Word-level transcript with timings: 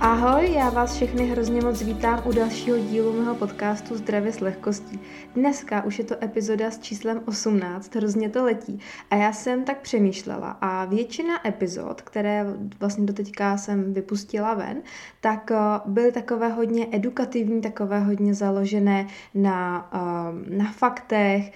Ahoj, 0.00 0.52
já 0.52 0.70
vás 0.70 0.94
všechny 0.96 1.26
hrozně 1.26 1.60
moc 1.60 1.82
vítám 1.82 2.22
u 2.24 2.32
dalšího 2.32 2.78
dílu 2.78 3.12
mého 3.12 3.34
podcastu 3.34 3.96
Zdravě 3.96 4.32
s 4.32 4.40
lehkostí. 4.40 5.00
Dneska 5.34 5.82
už 5.82 5.98
je 5.98 6.04
to 6.04 6.24
epizoda 6.24 6.70
s 6.70 6.78
číslem 6.78 7.22
18, 7.26 7.94
hrozně 7.94 8.28
to 8.28 8.44
letí. 8.44 8.80
A 9.10 9.16
já 9.16 9.32
jsem 9.32 9.64
tak 9.64 9.80
přemýšlela 9.80 10.50
a 10.60 10.84
většina 10.84 11.48
epizod, 11.48 12.02
které 12.02 12.46
vlastně 12.80 13.06
doteďka 13.06 13.56
jsem 13.56 13.94
vypustila 13.94 14.54
ven, 14.54 14.82
tak 15.20 15.50
eh, 15.50 15.56
byly 15.86 16.12
takové 16.12 16.48
hodně 16.48 16.86
edukativní, 16.92 17.60
takové 17.60 18.00
hodně 18.00 18.34
založené 18.34 19.06
na, 19.34 19.90
eh, 19.94 20.56
na 20.56 20.72
faktech, 20.72 21.52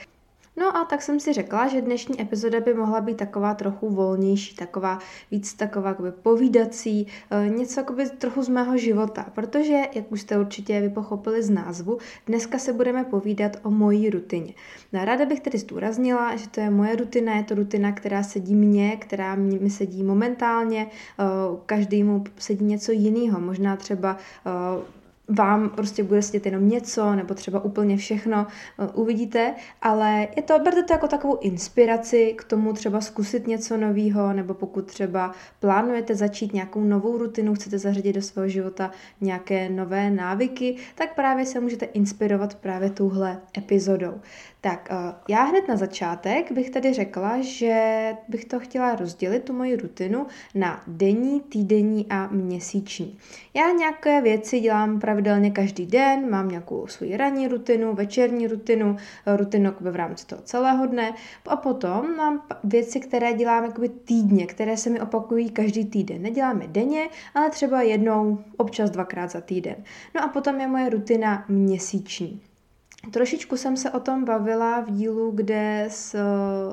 No 0.57 0.77
a 0.77 0.85
tak 0.85 1.03
jsem 1.03 1.21
si 1.21 1.33
řekla, 1.33 1.69
že 1.69 1.81
dnešní 1.81 2.21
epizoda 2.21 2.61
by 2.61 2.75
mohla 2.75 3.01
být 3.01 3.17
taková 3.17 3.55
trochu 3.55 3.91
volnější, 3.91 4.57
taková 4.57 4.99
víc 5.31 5.55
taková 5.55 5.89
jakoby 5.89 6.13
povídací, 6.13 7.07
eh, 7.31 7.49
něco 7.49 7.81
jakoby 7.81 8.11
trochu 8.11 8.43
z 8.43 8.49
mého 8.49 8.77
života, 8.77 9.27
protože, 9.35 9.81
jak 9.95 10.13
už 10.13 10.21
jste 10.21 10.39
určitě 10.39 10.81
vypochopili 10.81 11.43
z 11.43 11.51
názvu, 11.51 11.99
dneska 12.27 12.59
se 12.59 12.73
budeme 12.73 13.05
povídat 13.05 13.57
o 13.63 13.71
mojí 13.71 14.11
rutině. 14.11 14.55
No, 14.93 15.05
ráda 15.05 15.27
bych 15.27 15.41
tedy 15.41 15.59
zdůraznila, 15.59 16.37
že 16.37 16.49
to 16.49 16.61
je 16.61 16.71
moje 16.71 16.97
rutina, 16.97 17.37
je 17.37 17.43
to 17.43 17.55
rutina, 17.55 17.93
která 17.93 18.23
sedí 18.23 18.55
mně, 18.55 18.97
která 18.97 19.35
mi 19.35 19.71
sedí 19.71 20.03
momentálně, 20.03 20.87
eh, 20.87 21.25
každému 21.67 22.25
sedí 22.39 22.65
něco 22.65 22.93
jiného, 22.93 23.41
možná 23.41 23.77
třeba 23.77 24.17
eh, 24.47 25.02
vám 25.29 25.71
prostě 25.71 26.03
bude 26.03 26.23
sedět 26.23 26.47
jenom 26.47 26.69
něco, 26.69 27.15
nebo 27.15 27.35
třeba 27.35 27.65
úplně 27.65 27.97
všechno, 27.97 28.47
eh, 28.79 28.87
uvidíte, 28.95 29.55
ale 29.83 30.29
je 30.37 30.43
to, 30.43 30.59
berte 30.59 30.83
to 30.83 30.93
jako 30.93 31.09
takovou 31.09 31.39
inspiraci 31.41 32.35
k 32.39 32.45
tomu 32.45 32.73
třeba 32.73 33.01
zkusit 33.01 33.47
něco 33.47 33.77
nového, 33.77 34.33
nebo 34.33 34.55
pokud 34.55 34.87
třeba 34.87 35.33
plánujete 35.61 36.15
začít 36.15 36.53
nějakou 36.53 36.81
novou 36.81 37.19
rutinu, 37.19 37.55
chcete 37.55 37.79
zařadit 37.79 38.13
do 38.13 38.23
svého 38.23 38.49
života 38.49 38.91
nějaké 39.21 39.69
nové 39.69 40.11
návyky, 40.11 40.77
tak 40.95 41.15
právě 41.15 41.47
se 41.47 41.61
můžete 41.61 41.85
inspirovat 41.85 42.55
právě 42.55 42.91
touhle 42.91 43.41
epizodou. 43.59 44.21
Tak 44.65 44.89
eh, 44.91 45.15
já 45.29 45.43
hned 45.43 45.69
na 45.69 45.77
začátek 45.77 46.53
bych 46.53 46.71
tady 46.71 46.93
řekla, 46.93 47.41
že 47.41 48.05
bych 48.29 48.45
to 48.45 48.61
chtěla 48.61 48.95
rozdělit, 48.95 49.45
tu 49.45 49.53
moji 49.53 49.77
rutinu, 49.77 50.27
na 50.55 50.83
denní, 50.87 51.41
týdenní 51.41 52.07
a 52.11 52.27
měsíční. 52.27 53.19
Já 53.55 53.71
nějaké 53.71 54.21
věci 54.21 54.61
dělám 54.61 55.01
pravidelně 55.01 55.51
každý 55.51 55.87
den, 55.87 56.31
mám 56.31 56.49
nějakou 56.49 56.87
svoji 56.87 57.17
ranní 57.17 57.49
rutinu, 57.49 57.95
večerní 57.95 58.47
rutinu, 58.47 58.97
eh, 59.27 59.37
rutinu 59.37 59.73
v 59.81 59.97
rámci 59.97 60.27
toho 60.27 60.43
celého 60.43 60.87
dne 60.87 61.13
a 61.47 61.57
potom 61.57 62.17
mám 62.17 62.43
věci, 62.65 63.01
které 63.01 63.33
dělám 63.33 63.65
jakoby 63.65 63.89
týdně, 63.89 64.47
které 64.47 64.77
se 64.77 64.91
mi 64.91 65.01
opakují 65.01 65.51
každý 65.51 65.85
týden. 65.85 66.23
Neděláme 66.23 66.67
denně, 66.67 67.09
ale 67.35 67.51
třeba 67.51 67.83
jednou, 67.83 68.39
občas 68.57 68.91
dvakrát 68.91 69.31
za 69.31 69.41
týden. 69.41 69.77
No 70.15 70.25
a 70.25 70.29
potom 70.29 70.61
je 70.61 70.67
moje 70.67 70.89
rutina 70.89 71.45
měsíční. 71.49 72.52
Trošičku 73.11 73.57
jsem 73.57 73.77
se 73.77 73.91
o 73.91 74.01
tom 74.01 74.25
bavila 74.25 74.81
v 74.81 74.91
dílu, 74.91 75.31
kde 75.31 75.85
s, 75.89 76.17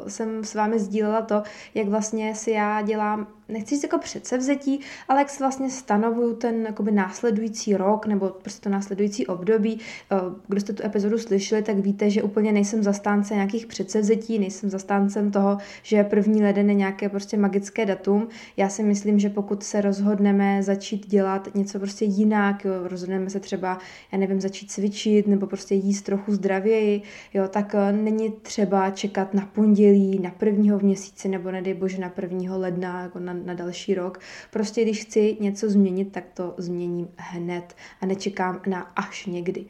jsem 0.08 0.44
s 0.44 0.56
vámi 0.56 0.80
sdílela 0.80 1.22
to, 1.22 1.44
jak 1.74 1.88
vlastně 1.88 2.36
si 2.36 2.52
já 2.52 2.82
dělám 2.82 3.28
nechci 3.50 3.76
říct 3.76 3.84
jako 3.84 3.98
předsevzetí, 3.98 4.80
ale 5.08 5.20
jak 5.20 5.30
si 5.30 5.40
vlastně 5.40 5.70
stanovuju 5.70 6.36
ten 6.36 6.66
jakoby 6.66 6.92
následující 6.92 7.78
rok 7.78 8.06
nebo 8.06 8.30
prostě 8.30 8.62
to 8.62 8.70
následující 8.70 9.28
období. 9.28 9.80
Eh, 10.12 10.16
kdo 10.48 10.60
jste 10.60 10.74
tu 10.74 10.84
epizodu 10.86 11.18
slyšeli, 11.18 11.62
tak 11.62 11.78
víte, 11.78 12.10
že 12.10 12.24
úplně 12.24 12.52
nejsem 12.52 12.84
zastánce 12.84 13.34
nějakých 13.34 13.66
předsevzetí, 13.66 14.40
nejsem 14.40 14.70
zastáncem 14.70 15.32
toho, 15.32 15.58
že 15.84 16.04
první 16.04 16.44
leden 16.44 16.70
je 16.70 16.76
nějaké 16.76 17.10
prostě 17.10 17.38
magické 17.38 17.86
datum. 17.86 18.28
Já 18.58 18.70
si 18.70 18.84
myslím, 18.84 19.20
že 19.20 19.30
pokud 19.30 19.64
se 19.64 19.82
rozhodneme 19.82 20.64
začít 20.64 21.08
dělat 21.08 21.56
něco 21.56 21.80
prostě 21.80 22.06
jinak, 22.06 22.66
jo, 22.66 22.74
rozhodneme 22.84 23.30
se 23.30 23.40
třeba, 23.40 23.78
já 24.12 24.18
nevím, 24.18 24.42
začít 24.42 24.72
cvičit 24.72 25.28
nebo 25.28 25.48
prostě 25.48 25.76
jíst 25.76 26.02
trochu 26.02 26.34
zdravěji, 26.34 27.02
jo, 27.34 27.48
tak 27.48 27.76
eh, 27.76 27.92
není 27.92 28.32
třeba 28.32 28.90
čekat 28.90 29.34
na 29.34 29.46
pondělí, 29.46 30.20
na 30.20 30.32
prvního 30.32 30.80
v 30.80 30.84
měsíci 30.84 31.30
nebo 31.30 31.52
nedej 31.52 31.74
bože 31.74 31.98
na 31.98 32.10
prvního 32.10 32.60
ledna, 32.60 33.02
jako 33.02 33.20
na 33.20 33.39
na 33.46 33.54
další 33.54 33.96
rok. 33.96 34.20
Prostě 34.52 34.82
když 34.82 35.02
chci 35.02 35.38
něco 35.40 35.70
změnit, 35.70 36.12
tak 36.12 36.24
to 36.34 36.54
změním 36.58 37.08
hned 37.18 37.76
a 38.02 38.06
nečekám 38.06 38.62
na 38.68 38.82
až 38.82 39.26
někdy. 39.26 39.66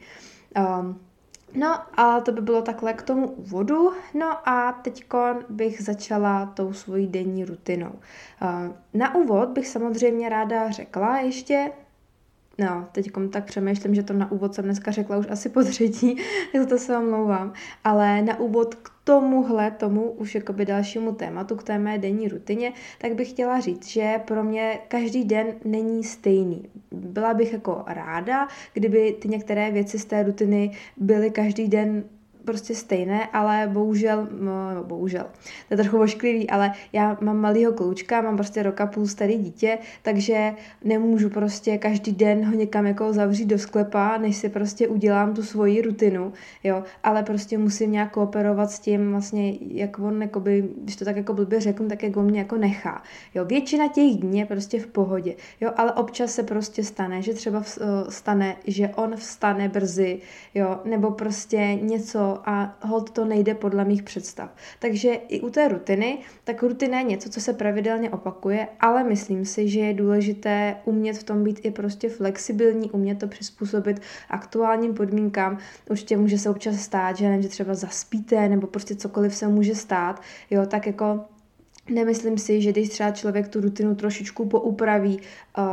Um, 0.56 1.00
No 1.54 2.00
a 2.00 2.20
to 2.20 2.32
by 2.32 2.40
bylo 2.40 2.62
takhle 2.62 2.92
k 2.92 3.02
tomu 3.02 3.28
úvodu. 3.28 3.92
No 4.14 4.48
a 4.48 4.72
teď 4.72 5.04
bych 5.48 5.82
začala 5.82 6.46
tou 6.46 6.72
svojí 6.72 7.06
denní 7.06 7.44
rutinou. 7.44 7.92
Na 8.94 9.14
úvod 9.14 9.48
bych 9.48 9.68
samozřejmě 9.68 10.28
ráda 10.28 10.70
řekla 10.70 11.18
ještě, 11.18 11.70
No, 12.58 12.88
teď 12.92 13.10
tak 13.30 13.44
přemýšlím, 13.44 13.94
že 13.94 14.02
to 14.02 14.12
na 14.12 14.32
úvod 14.32 14.54
jsem 14.54 14.64
dneska 14.64 14.90
řekla 14.90 15.16
už 15.16 15.26
asi 15.30 15.48
po 15.48 15.64
třetí, 15.64 16.16
tak 16.52 16.68
to 16.68 16.78
se 16.78 16.98
omlouvám. 16.98 17.52
Ale 17.84 18.22
na 18.22 18.38
úvod 18.38 18.74
k 18.74 18.90
tomuhle, 19.10 19.70
tomu 19.70 20.10
už 20.10 20.34
jakoby 20.34 20.64
dalšímu 20.64 21.12
tématu, 21.12 21.56
k 21.56 21.62
té 21.62 21.78
mé 21.78 21.98
denní 21.98 22.28
rutině, 22.28 22.72
tak 22.98 23.14
bych 23.14 23.30
chtěla 23.30 23.60
říct, 23.60 23.86
že 23.86 24.20
pro 24.24 24.44
mě 24.44 24.78
každý 24.88 25.24
den 25.24 25.46
není 25.64 26.04
stejný. 26.04 26.68
Byla 26.90 27.34
bych 27.34 27.52
jako 27.52 27.82
ráda, 27.86 28.48
kdyby 28.74 29.16
ty 29.20 29.28
některé 29.28 29.70
věci 29.70 29.98
z 29.98 30.04
té 30.04 30.22
rutiny 30.22 30.70
byly 30.96 31.30
každý 31.30 31.68
den 31.68 32.04
prostě 32.44 32.74
stejné, 32.74 33.26
ale 33.32 33.68
bohužel, 33.72 34.28
no, 34.40 34.84
bohužel, 34.84 35.24
to 35.68 35.74
je 35.74 35.76
trochu 35.76 36.00
ošklivý, 36.00 36.50
ale 36.50 36.72
já 36.92 37.18
mám 37.20 37.36
malýho 37.36 37.72
kloučka, 37.72 38.20
mám 38.20 38.36
prostě 38.36 38.62
roka 38.62 38.86
půl 38.86 39.06
starý 39.06 39.36
dítě, 39.36 39.78
takže 40.02 40.54
nemůžu 40.84 41.30
prostě 41.30 41.78
každý 41.78 42.12
den 42.12 42.44
ho 42.44 42.52
někam 42.52 42.86
jako 42.86 43.12
zavřít 43.12 43.46
do 43.46 43.58
sklepa, 43.58 44.18
než 44.18 44.36
si 44.36 44.48
prostě 44.48 44.88
udělám 44.88 45.34
tu 45.34 45.42
svoji 45.42 45.82
rutinu, 45.82 46.32
jo, 46.64 46.82
ale 47.02 47.22
prostě 47.22 47.58
musím 47.58 47.92
nějak 47.92 48.12
kooperovat 48.12 48.70
s 48.70 48.78
tím 48.78 49.10
vlastně, 49.10 49.52
jak 49.60 49.98
on, 49.98 50.22
jakoby, 50.22 50.68
když 50.82 50.96
to 50.96 51.04
tak 51.04 51.16
jako 51.16 51.34
blbě 51.34 51.60
řeknu, 51.60 51.88
tak 51.88 52.02
jak 52.02 52.16
on 52.16 52.24
mě 52.24 52.38
jako 52.38 52.56
nechá, 52.56 53.02
jo, 53.34 53.44
většina 53.44 53.88
těch 53.88 54.16
dní 54.16 54.38
je 54.38 54.46
prostě 54.46 54.80
v 54.80 54.86
pohodě, 54.86 55.34
jo, 55.60 55.70
ale 55.76 55.92
občas 55.92 56.32
se 56.32 56.42
prostě 56.42 56.84
stane, 56.84 57.22
že 57.22 57.34
třeba 57.34 57.62
stane, 58.08 58.56
že 58.66 58.88
on 58.88 59.16
vstane 59.16 59.68
brzy, 59.68 60.20
jo, 60.54 60.80
nebo 60.84 61.10
prostě 61.10 61.78
něco 61.82 62.29
a 62.44 62.76
hold 62.80 63.10
to 63.10 63.24
nejde 63.24 63.54
podle 63.54 63.84
mých 63.84 64.02
představ. 64.02 64.50
Takže 64.78 65.14
i 65.14 65.40
u 65.40 65.50
té 65.50 65.68
rutiny, 65.68 66.18
tak 66.44 66.62
rutina 66.62 66.98
je 66.98 67.04
něco, 67.04 67.30
co 67.30 67.40
se 67.40 67.52
pravidelně 67.52 68.10
opakuje, 68.10 68.68
ale 68.80 69.04
myslím 69.04 69.44
si, 69.44 69.68
že 69.68 69.80
je 69.80 69.94
důležité 69.94 70.76
umět 70.84 71.18
v 71.18 71.24
tom 71.24 71.44
být 71.44 71.60
i 71.62 71.70
prostě 71.70 72.08
flexibilní, 72.08 72.90
umět 72.90 73.18
to 73.18 73.28
přizpůsobit 73.28 74.00
aktuálním 74.28 74.94
podmínkám. 74.94 75.58
Určitě 75.90 76.16
může 76.16 76.38
se 76.38 76.50
občas 76.50 76.76
stát, 76.76 77.16
že, 77.16 77.24
nevím, 77.24 77.42
že 77.42 77.48
třeba 77.48 77.74
zaspíte 77.74 78.48
nebo 78.48 78.66
prostě 78.66 78.94
cokoliv 78.94 79.34
se 79.34 79.48
může 79.48 79.74
stát, 79.74 80.22
jo, 80.50 80.66
tak 80.66 80.86
jako 80.86 81.20
nemyslím 81.90 82.38
si, 82.38 82.62
že 82.62 82.72
když 82.72 82.88
třeba 82.88 83.10
člověk 83.10 83.48
tu 83.48 83.60
rutinu 83.60 83.94
trošičku 83.94 84.46
poupraví 84.46 85.20
uh, 85.58 85.64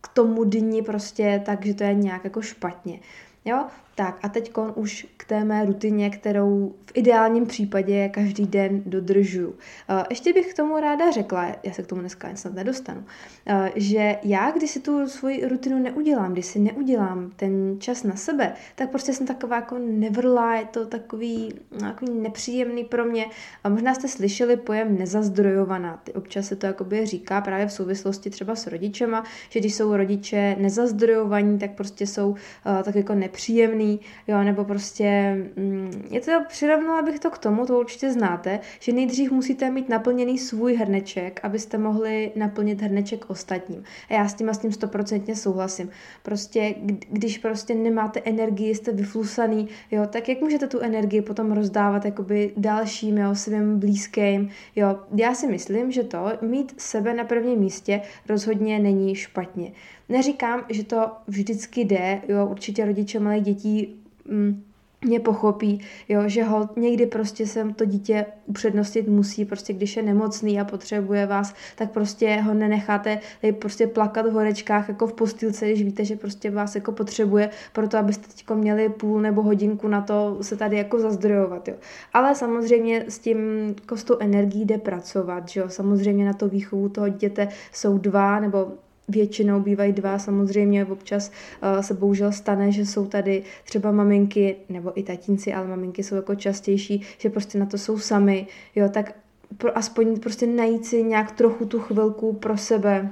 k 0.00 0.08
tomu 0.08 0.44
dni 0.44 0.82
prostě, 0.82 1.42
takže 1.46 1.74
to 1.74 1.84
je 1.84 1.94
nějak 1.94 2.24
jako 2.24 2.42
špatně. 2.42 3.00
Jo, 3.44 3.64
tak 3.94 4.18
a 4.22 4.28
teď 4.28 4.52
už 4.74 5.06
k 5.16 5.24
té 5.24 5.44
mé 5.44 5.64
rutině, 5.64 6.10
kterou 6.10 6.74
v 6.86 6.92
ideálním 6.94 7.46
případě 7.46 8.08
každý 8.08 8.46
den 8.46 8.82
dodržuju. 8.86 9.54
Eh, 9.88 10.04
ještě 10.10 10.32
bych 10.32 10.52
k 10.52 10.56
tomu 10.56 10.80
ráda 10.80 11.10
řekla, 11.10 11.46
já 11.62 11.72
se 11.72 11.82
k 11.82 11.86
tomu 11.86 12.00
dneska 12.00 12.28
snad 12.34 12.54
nedostanu, 12.54 13.04
eh, 13.46 13.72
že 13.76 14.16
já, 14.22 14.50
když 14.50 14.70
si 14.70 14.80
tu 14.80 15.08
svoji 15.08 15.48
rutinu 15.48 15.78
neudělám, 15.78 16.32
když 16.32 16.46
si 16.46 16.58
neudělám 16.58 17.32
ten 17.36 17.76
čas 17.78 18.02
na 18.02 18.16
sebe, 18.16 18.52
tak 18.74 18.90
prostě 18.90 19.12
jsem 19.12 19.26
taková 19.26 19.56
jako 19.56 19.78
nevrlá, 19.78 20.54
je 20.54 20.64
to 20.64 20.86
takový, 20.86 21.54
takový 21.80 22.12
nepříjemný 22.12 22.84
pro 22.84 23.04
mě. 23.04 23.26
A 23.64 23.68
možná 23.68 23.94
jste 23.94 24.08
slyšeli 24.08 24.56
pojem 24.56 24.98
nezazdrojovaná. 24.98 26.00
Ty 26.04 26.12
občas 26.12 26.46
se 26.46 26.56
to 26.56 26.66
jakoby 26.66 27.06
říká 27.06 27.40
právě 27.40 27.66
v 27.66 27.72
souvislosti 27.72 28.30
třeba 28.30 28.54
s 28.54 28.66
rodičema, 28.66 29.24
že 29.50 29.60
když 29.60 29.74
jsou 29.74 29.96
rodiče 29.96 30.56
nezazdrojovaní, 30.58 31.58
tak 31.58 31.70
prostě 31.70 32.06
jsou 32.06 32.30
uh, 32.30 32.36
tak 32.84 32.94
jako 32.94 33.14
nepříjemný 33.14 33.81
naplněný, 33.82 34.00
jo, 34.28 34.42
nebo 34.42 34.64
prostě, 34.64 35.36
mm, 35.56 36.06
je 36.10 36.20
to, 36.20 36.30
přirovnala 36.48 37.02
bych 37.02 37.20
to 37.20 37.30
k 37.30 37.38
tomu, 37.38 37.66
to 37.66 37.80
určitě 37.80 38.12
znáte, 38.12 38.60
že 38.80 38.92
nejdřív 38.92 39.30
musíte 39.30 39.70
mít 39.70 39.88
naplněný 39.88 40.38
svůj 40.38 40.74
hrneček, 40.74 41.40
abyste 41.42 41.78
mohli 41.78 42.32
naplnit 42.36 42.82
hrneček 42.82 43.30
ostatním. 43.30 43.84
A 44.10 44.14
já 44.14 44.28
s 44.28 44.34
tím 44.34 44.48
a 44.48 44.54
s 44.54 44.58
tím 44.58 44.72
stoprocentně 44.72 45.36
souhlasím. 45.36 45.90
Prostě, 46.22 46.74
když 47.10 47.38
prostě 47.38 47.74
nemáte 47.74 48.20
energii, 48.24 48.74
jste 48.74 48.92
vyflusaný, 48.92 49.68
jo, 49.90 50.06
tak 50.06 50.28
jak 50.28 50.40
můžete 50.40 50.66
tu 50.66 50.80
energii 50.80 51.22
potom 51.22 51.52
rozdávat 51.52 52.04
jakoby 52.04 52.52
dalším, 52.56 53.18
jo, 53.18 53.34
svým 53.34 53.78
blízkým, 53.78 54.48
jo. 54.76 54.98
Já 55.16 55.34
si 55.34 55.46
myslím, 55.46 55.92
že 55.92 56.02
to 56.02 56.32
mít 56.40 56.74
sebe 56.76 57.14
na 57.14 57.24
prvním 57.24 57.58
místě 57.58 58.00
rozhodně 58.28 58.78
není 58.78 59.14
špatně. 59.14 59.72
Neříkám, 60.12 60.64
že 60.70 60.84
to 60.84 61.10
vždycky 61.26 61.80
jde, 61.80 62.22
jo, 62.28 62.46
určitě 62.46 62.84
rodiče 62.84 63.20
malých 63.20 63.42
dětí 63.42 63.94
mm, 64.28 64.62
mě 65.04 65.20
pochopí, 65.20 65.80
jo, 66.08 66.22
že 66.26 66.44
ho 66.44 66.68
někdy 66.76 67.06
prostě 67.06 67.46
sem 67.46 67.74
to 67.74 67.84
dítě 67.84 68.26
upřednostit 68.46 69.08
musí, 69.08 69.44
prostě 69.44 69.72
když 69.72 69.96
je 69.96 70.02
nemocný 70.02 70.60
a 70.60 70.64
potřebuje 70.64 71.26
vás, 71.26 71.54
tak 71.76 71.90
prostě 71.90 72.36
ho 72.36 72.54
nenecháte 72.54 73.18
prostě 73.58 73.86
plakat 73.86 74.26
v 74.26 74.32
horečkách 74.32 74.88
jako 74.88 75.06
v 75.06 75.12
postýlce, 75.12 75.66
když 75.66 75.82
víte, 75.82 76.04
že 76.04 76.16
prostě 76.16 76.50
vás 76.50 76.74
jako 76.74 76.92
potřebuje, 76.92 77.50
proto 77.72 77.98
abyste 77.98 78.28
teď 78.28 78.50
měli 78.54 78.88
půl 78.88 79.20
nebo 79.20 79.42
hodinku 79.42 79.88
na 79.88 80.00
to 80.00 80.38
se 80.40 80.56
tady 80.56 80.76
jako 80.76 81.00
zazdrojovat, 81.00 81.68
jo. 81.68 81.74
Ale 82.12 82.34
samozřejmě 82.34 83.04
s 83.08 83.18
tím 83.18 83.38
kostou 83.86 84.16
energií 84.20 84.64
jde 84.64 84.78
pracovat, 84.78 85.48
že 85.48 85.60
jo, 85.60 85.68
samozřejmě 85.68 86.24
na 86.24 86.32
to 86.32 86.48
výchovu 86.48 86.88
toho 86.88 87.08
dítěte 87.08 87.48
jsou 87.72 87.98
dva 87.98 88.40
nebo 88.40 88.72
většinou 89.08 89.60
bývají 89.60 89.92
dva, 89.92 90.18
samozřejmě 90.18 90.84
občas 90.86 91.30
uh, 91.30 91.80
se 91.80 91.94
bohužel 91.94 92.32
stane, 92.32 92.72
že 92.72 92.86
jsou 92.86 93.06
tady 93.06 93.42
třeba 93.64 93.92
maminky, 93.92 94.56
nebo 94.68 95.00
i 95.00 95.02
tatínci, 95.02 95.54
ale 95.54 95.68
maminky 95.68 96.02
jsou 96.02 96.14
jako 96.14 96.34
častější, 96.34 97.02
že 97.18 97.30
prostě 97.30 97.58
na 97.58 97.66
to 97.66 97.78
jsou 97.78 97.98
sami, 97.98 98.46
jo, 98.74 98.88
tak 98.88 99.14
pro, 99.58 99.78
aspoň 99.78 100.20
prostě 100.20 100.46
najít 100.46 100.86
si 100.86 101.02
nějak 101.02 101.32
trochu 101.32 101.66
tu 101.66 101.80
chvilku 101.80 102.32
pro 102.32 102.58
sebe, 102.58 103.10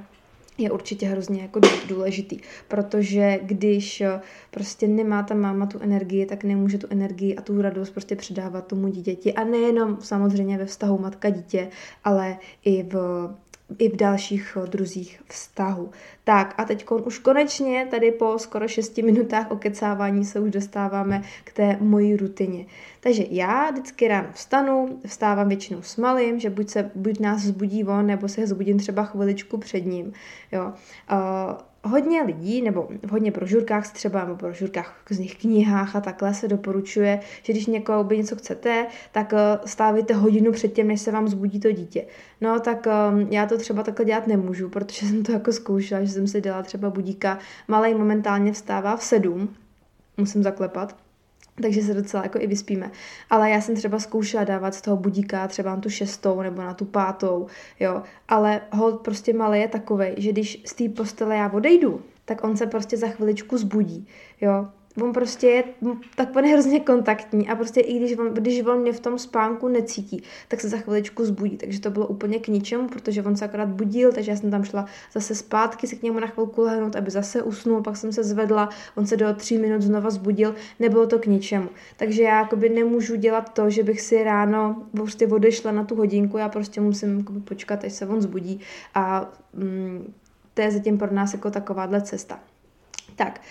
je 0.57 0.71
určitě 0.71 1.07
hrozně 1.07 1.41
jako 1.41 1.59
důležitý, 1.87 2.39
protože 2.67 3.39
když 3.43 4.01
eh, 4.01 4.21
prostě 4.51 4.87
nemá 4.87 5.23
ta 5.23 5.35
máma 5.35 5.65
tu 5.65 5.79
energii, 5.79 6.25
tak 6.25 6.43
nemůže 6.43 6.77
tu 6.77 6.87
energii 6.89 7.35
a 7.35 7.41
tu 7.41 7.61
radost 7.61 7.89
prostě 7.89 8.15
předávat 8.15 8.67
tomu 8.67 8.87
dítěti. 8.87 9.33
A 9.33 9.43
nejenom 9.43 9.97
samozřejmě 10.01 10.57
ve 10.57 10.65
vztahu 10.65 10.97
matka-dítě, 10.97 11.69
ale 12.03 12.37
i 12.65 12.83
v 12.83 12.95
i 13.77 13.89
v 13.89 13.95
dalších 13.95 14.57
eh, 14.63 14.67
druzích 14.67 15.21
vztahu. 15.27 15.91
Tak 16.23 16.53
a 16.57 16.65
teď 16.65 16.85
už 17.05 17.19
konečně 17.19 17.87
tady 17.91 18.11
po 18.11 18.39
skoro 18.39 18.67
6 18.67 18.97
minutách 18.97 19.51
okecávání 19.51 20.25
se 20.25 20.39
už 20.39 20.51
dostáváme 20.51 21.21
k 21.43 21.53
té 21.53 21.77
mojí 21.79 22.15
rutině. 22.15 22.65
Takže 22.99 23.23
já 23.29 23.71
vždycky 23.71 24.07
ráno 24.07 24.27
vstanu, 24.33 24.99
vstávám 25.05 25.47
většinou 25.47 25.81
s 25.81 25.97
malým, 25.97 26.39
že 26.39 26.49
buď, 26.49 26.69
se, 26.69 26.91
buď 26.95 27.19
nás 27.19 27.41
zbudí 27.41 27.83
on, 27.83 28.07
nebo 28.07 28.27
se 28.27 28.47
zbudím 28.47 28.79
třeba 28.79 29.03
chviličku 29.03 29.57
před 29.57 29.85
ním. 29.85 30.13
Jo. 30.51 30.73
Uh, 31.11 31.70
hodně 31.83 32.21
lidí, 32.23 32.61
nebo 32.61 32.87
v 33.03 33.11
hodně 33.11 33.31
brožurkách 33.31 33.91
třeba, 33.91 34.25
nebo 34.25 34.35
brožurkách 34.35 35.01
z 35.09 35.19
nich 35.19 35.35
knihách 35.35 35.95
a 35.95 36.01
takhle 36.01 36.33
se 36.33 36.47
doporučuje, 36.47 37.19
že 37.43 37.53
když 37.53 37.65
někoho 37.65 38.03
by 38.03 38.17
něco 38.17 38.35
chcete, 38.35 38.87
tak 39.11 39.33
eh, 39.33 39.59
stávajte 39.65 40.13
hodinu 40.13 40.51
před 40.51 40.73
tím, 40.73 40.87
než 40.87 41.01
se 41.01 41.11
vám 41.11 41.27
zbudí 41.27 41.59
to 41.59 41.71
dítě. 41.71 42.05
No 42.41 42.59
tak 42.59 42.87
um, 43.11 43.19
já 43.19 43.45
to 43.45 43.57
třeba 43.57 43.83
takhle 43.83 44.05
dělat 44.05 44.27
nemůžu, 44.27 44.69
protože 44.69 45.05
jsem 45.07 45.23
to 45.23 45.31
jako 45.31 45.51
zkoušela, 45.51 46.03
že 46.03 46.11
jsem 46.11 46.27
si 46.27 46.41
dělala 46.41 46.63
třeba 46.63 46.89
budíka. 46.89 47.39
Malej 47.67 47.93
momentálně 47.93 48.53
vstává 48.53 48.97
v 48.97 49.03
sedm, 49.03 49.55
musím 50.17 50.43
zaklepat, 50.43 50.95
takže 51.61 51.81
se 51.81 51.93
docela 51.93 52.23
jako 52.23 52.39
i 52.39 52.47
vyspíme. 52.47 52.91
Ale 53.29 53.49
já 53.49 53.61
jsem 53.61 53.75
třeba 53.75 53.99
zkoušela 53.99 54.43
dávat 54.43 54.75
z 54.75 54.81
toho 54.81 54.97
budíka 54.97 55.47
třeba 55.47 55.75
na 55.75 55.81
tu 55.81 55.89
šestou 55.89 56.41
nebo 56.41 56.61
na 56.61 56.73
tu 56.73 56.85
pátou, 56.85 57.47
jo. 57.79 58.03
Ale 58.27 58.61
hold 58.71 59.01
prostě 59.01 59.33
malý 59.33 59.59
je 59.59 59.67
takový, 59.67 60.07
že 60.17 60.31
když 60.31 60.63
z 60.65 60.73
té 60.73 60.89
postele 60.89 61.35
já 61.35 61.51
odejdu, 61.51 62.01
tak 62.25 62.43
on 62.43 62.57
se 62.57 62.67
prostě 62.67 62.97
za 62.97 63.07
chviličku 63.07 63.57
zbudí, 63.57 64.07
jo 64.41 64.67
on 65.01 65.13
prostě 65.13 65.47
je 65.47 65.63
on 66.35 66.45
je 66.45 66.53
hrozně 66.53 66.79
kontaktní 66.79 67.49
a 67.49 67.55
prostě 67.55 67.79
i 67.79 67.97
když 67.99 68.17
on, 68.17 68.33
když 68.33 68.61
on 68.65 68.81
mě 68.81 68.93
v 68.93 68.99
tom 68.99 69.19
spánku 69.19 69.67
necítí, 69.67 70.23
tak 70.47 70.61
se 70.61 70.69
za 70.69 70.77
chviličku 70.77 71.25
zbudí. 71.25 71.57
Takže 71.57 71.79
to 71.79 71.91
bylo 71.91 72.07
úplně 72.07 72.39
k 72.39 72.47
ničemu, 72.47 72.87
protože 72.87 73.23
on 73.23 73.35
se 73.35 73.45
akorát 73.45 73.69
budil, 73.69 74.11
takže 74.11 74.31
já 74.31 74.37
jsem 74.37 74.51
tam 74.51 74.63
šla 74.63 74.85
zase 75.13 75.35
zpátky 75.35 75.87
se 75.87 75.95
k 75.95 76.03
němu 76.03 76.19
na 76.19 76.27
chvilku 76.27 76.61
lehnout, 76.61 76.95
aby 76.95 77.11
zase 77.11 77.43
usnul, 77.43 77.83
pak 77.83 77.97
jsem 77.97 78.11
se 78.11 78.23
zvedla, 78.23 78.69
on 78.95 79.07
se 79.07 79.17
do 79.17 79.33
tří 79.33 79.57
minut 79.57 79.81
znova 79.81 80.09
zbudil, 80.09 80.55
nebylo 80.79 81.07
to 81.07 81.19
k 81.19 81.25
ničemu. 81.25 81.69
Takže 81.97 82.23
já 82.23 82.39
jakoby 82.39 82.69
nemůžu 82.69 83.15
dělat 83.15 83.53
to, 83.53 83.69
že 83.69 83.83
bych 83.83 84.01
si 84.01 84.23
ráno 84.23 84.83
prostě 84.91 85.27
odešla 85.27 85.71
na 85.71 85.83
tu 85.83 85.95
hodinku, 85.95 86.37
já 86.37 86.49
prostě 86.49 86.81
musím 86.81 87.25
počkat, 87.43 87.83
až 87.83 87.93
se 87.93 88.07
on 88.07 88.21
zbudí 88.21 88.59
a 88.95 89.31
mm, 89.53 90.13
to 90.53 90.61
je 90.61 90.71
zatím 90.71 90.97
pro 90.97 91.13
nás 91.13 91.33
jako 91.33 91.51
takováhle 91.51 92.01
cesta. 92.01 92.39
Tak, 93.15 93.41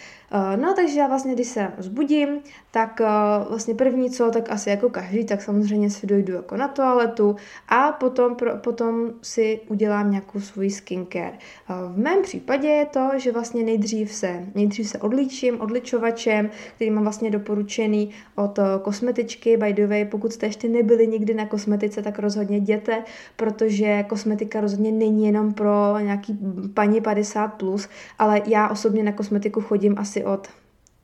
no 0.56 0.74
takže 0.74 1.00
já 1.00 1.08
vlastně, 1.08 1.34
když 1.34 1.46
se 1.46 1.72
zbudím, 1.78 2.28
tak 2.70 3.00
eh, 3.00 3.04
vlastně 3.48 3.74
první 3.74 4.10
co, 4.10 4.30
tak 4.30 4.50
asi 4.50 4.70
jako 4.70 4.90
každý, 4.90 5.24
tak 5.24 5.42
samozřejmě 5.42 5.90
si 5.90 6.06
dojdu 6.06 6.32
jako 6.32 6.56
na 6.56 6.68
toaletu 6.68 7.36
a 7.68 7.92
potom, 7.92 8.36
potom 8.56 9.10
si 9.22 9.60
udělám 9.68 10.10
nějakou 10.10 10.40
svůj 10.40 10.70
skincare. 10.70 11.32
Eh, 11.32 11.74
v 11.92 11.98
mém 11.98 12.22
případě 12.22 12.68
je 12.68 12.86
to, 12.86 13.08
že 13.16 13.32
vlastně 13.32 13.62
nejdřív 13.64 14.12
se, 14.12 14.46
nejdřív 14.54 14.88
se 14.88 14.98
odličím 14.98 15.60
odličovačem, 15.60 16.50
který 16.74 16.90
mám 16.90 17.02
vlastně 17.02 17.30
doporučený 17.30 18.10
od 18.36 18.58
kosmetičky. 18.82 19.56
By 19.56 19.72
the 19.72 19.86
way, 19.86 20.04
pokud 20.04 20.32
jste 20.32 20.46
ještě 20.46 20.68
nebyli 20.68 21.06
nikdy 21.06 21.34
na 21.34 21.46
kosmetice, 21.46 22.02
tak 22.02 22.18
rozhodně 22.18 22.56
jděte, 22.56 23.04
protože 23.36 24.02
kosmetika 24.08 24.60
rozhodně 24.60 24.92
není 24.92 25.26
jenom 25.26 25.54
pro 25.54 25.98
nějaký 25.98 26.38
paní 26.74 27.00
50+, 27.00 27.48
plus, 27.48 27.88
ale 28.18 28.42
já 28.46 28.68
osobně 28.68 29.02
na 29.02 29.12
kosmetiku 29.12 29.60
chodím 29.60 29.94
asi 29.98 30.19
asi 30.20 30.24
od 30.24 30.48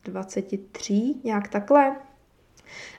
23, 0.04 1.14
nějak 1.24 1.48
takhle. 1.48 1.96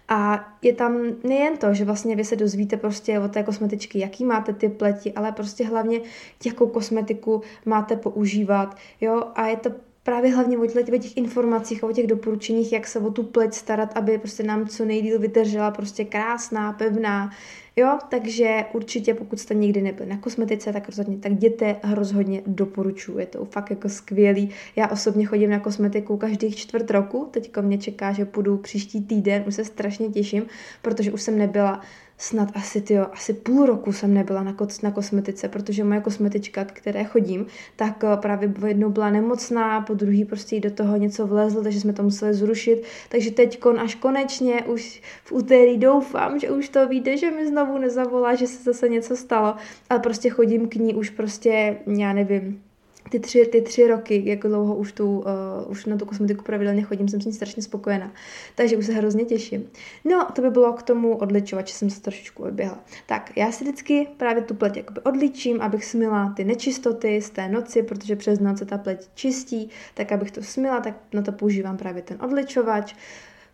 A 0.10 0.48
je 0.62 0.74
tam 0.74 1.02
nejen 1.24 1.58
to, 1.58 1.74
že 1.74 1.86
vlastně 1.86 2.16
vy 2.16 2.26
se 2.26 2.36
dozvíte 2.36 2.78
prostě 2.78 3.20
od 3.20 3.32
té 3.32 3.44
kosmetičky, 3.44 4.00
jaký 4.00 4.26
máte 4.26 4.54
ty 4.54 4.70
pleti, 4.70 5.14
ale 5.14 5.32
prostě 5.32 5.66
hlavně 5.66 6.02
jakou 6.46 6.68
kosmetiku 6.68 7.42
máte 7.66 7.96
používat, 7.96 8.78
jo, 9.02 9.24
a 9.36 9.48
je 9.48 9.58
to 9.58 9.70
právě 10.04 10.36
hlavně 10.36 10.58
o 10.58 10.68
těch 10.68 11.18
informacích 11.18 11.84
a 11.84 11.88
o 11.88 11.92
těch 11.92 12.08
doporučeních, 12.08 12.74
jak 12.74 12.88
se 12.88 13.00
o 13.00 13.12
tu 13.12 13.24
pleť 13.24 13.54
starat, 13.54 13.98
aby 13.98 14.18
prostě 14.18 14.44
nám 14.44 14.68
co 14.68 14.86
nejdíl 14.86 15.20
vydržela, 15.20 15.72
prostě 15.72 16.06
krásná, 16.06 16.74
pevná, 16.74 17.32
Jo, 17.80 18.00
takže 18.10 18.66
určitě 18.74 19.14
pokud 19.14 19.40
jste 19.40 19.56
nikdy 19.56 19.82
nebyli 19.82 20.10
na 20.10 20.18
kosmetice, 20.18 20.74
tak 20.74 20.86
rozhodně 20.86 21.18
tak 21.18 21.32
jděte, 21.32 21.76
rozhodně 21.94 22.42
doporučuji, 22.48 23.20
je 23.20 23.26
to 23.26 23.46
fakt 23.46 23.70
jako 23.70 23.90
skvělý. 23.90 24.50
Já 24.76 24.88
osobně 24.88 25.26
chodím 25.26 25.50
na 25.50 25.60
kosmetiku 25.60 26.18
každých 26.18 26.56
čtvrt 26.56 26.92
roku, 26.92 27.28
teďko 27.32 27.62
mě 27.62 27.78
čeká, 27.78 28.14
že 28.14 28.26
půjdu 28.26 28.58
příští 28.58 29.02
týden, 29.02 29.44
už 29.48 29.56
se 29.56 29.66
strašně 29.66 30.10
těším, 30.10 30.46
protože 30.82 31.12
už 31.12 31.22
jsem 31.22 31.38
nebyla 31.38 31.82
snad 32.18 32.50
asi, 32.56 32.82
tyjo, 32.82 33.06
asi 33.14 33.34
půl 33.34 33.66
roku 33.66 33.94
jsem 33.94 34.14
nebyla 34.14 34.44
na, 34.44 34.56
na 34.84 34.92
kosmetice, 34.92 35.48
protože 35.48 35.84
moje 35.84 36.02
kosmetička, 36.02 36.66
k 36.66 36.72
které 36.72 37.04
chodím, 37.04 37.46
tak 37.76 38.04
eh, 38.04 38.18
právě 38.18 38.54
jednou 38.68 38.90
byla 38.90 39.10
nemocná, 39.10 39.82
po 39.82 39.94
druhý 39.94 40.26
prostě 40.26 40.60
do 40.60 40.72
toho 40.72 40.98
něco 40.98 41.28
vlezlo, 41.28 41.64
takže 41.64 41.80
jsme 41.80 41.94
to 41.94 42.04
museli 42.04 42.34
zrušit. 42.34 42.84
Takže 43.10 43.32
teď 43.32 43.60
až 43.78 43.96
konečně 43.96 44.64
už 44.64 45.02
v 45.24 45.32
úterý 45.32 45.78
doufám, 45.78 46.40
že 46.40 46.52
už 46.52 46.70
to 46.70 46.88
vyjde, 46.88 47.18
že 47.18 47.32
mi 47.32 47.48
znovu 47.48 47.67
nezavolá, 47.74 48.36
že 48.36 48.48
se 48.48 48.64
zase 48.64 48.90
něco 48.90 49.16
stalo, 49.16 49.56
ale 49.90 50.00
prostě 50.00 50.30
chodím 50.30 50.70
k 50.70 50.76
ní 50.76 50.96
už 50.96 51.10
prostě, 51.10 51.78
já 51.88 52.14
nevím, 52.14 52.62
ty 53.10 53.20
tři, 53.20 53.46
ty 53.46 53.62
tři 53.62 53.88
roky, 53.88 54.22
jak 54.26 54.40
dlouho 54.40 54.76
už, 54.76 54.92
tu, 54.92 55.20
uh, 55.20 55.26
už 55.72 55.86
na 55.86 55.98
tu 55.98 56.06
kosmetiku 56.06 56.44
pravidelně 56.44 56.82
chodím, 56.82 57.08
jsem 57.08 57.22
s 57.22 57.26
ní 57.26 57.34
strašně 57.34 57.64
spokojená. 57.64 58.12
Takže 58.56 58.78
už 58.78 58.86
se 58.86 58.94
hrozně 58.94 59.26
těším. 59.26 59.70
No, 60.06 60.28
to 60.34 60.42
by 60.42 60.50
bylo 60.50 60.74
k 60.74 60.84
tomu 60.84 61.18
odličovat, 61.18 61.68
že 61.68 61.74
jsem 61.74 61.90
se 61.90 62.02
trošičku 62.02 62.44
odběhla. 62.44 62.80
Tak, 63.06 63.32
já 63.36 63.52
si 63.52 63.64
vždycky 63.64 64.08
právě 64.18 64.44
tu 64.44 64.54
pleť 64.54 64.78
jakoby 64.78 65.02
odličím, 65.02 65.62
abych 65.62 65.86
smila 65.86 66.34
ty 66.36 66.44
nečistoty 66.44 67.22
z 67.22 67.30
té 67.30 67.50
noci, 67.50 67.84
protože 67.84 68.16
přes 68.16 68.40
noc 68.40 68.58
se 68.58 68.66
ta 68.66 68.78
pleť 68.78 69.08
čistí, 69.16 69.70
tak 69.94 70.12
abych 70.12 70.32
to 70.32 70.44
smila, 70.44 70.80
tak 70.80 70.94
na 71.14 71.22
to 71.22 71.32
používám 71.32 71.78
právě 71.78 72.02
ten 72.02 72.18
odličovač. 72.22 72.96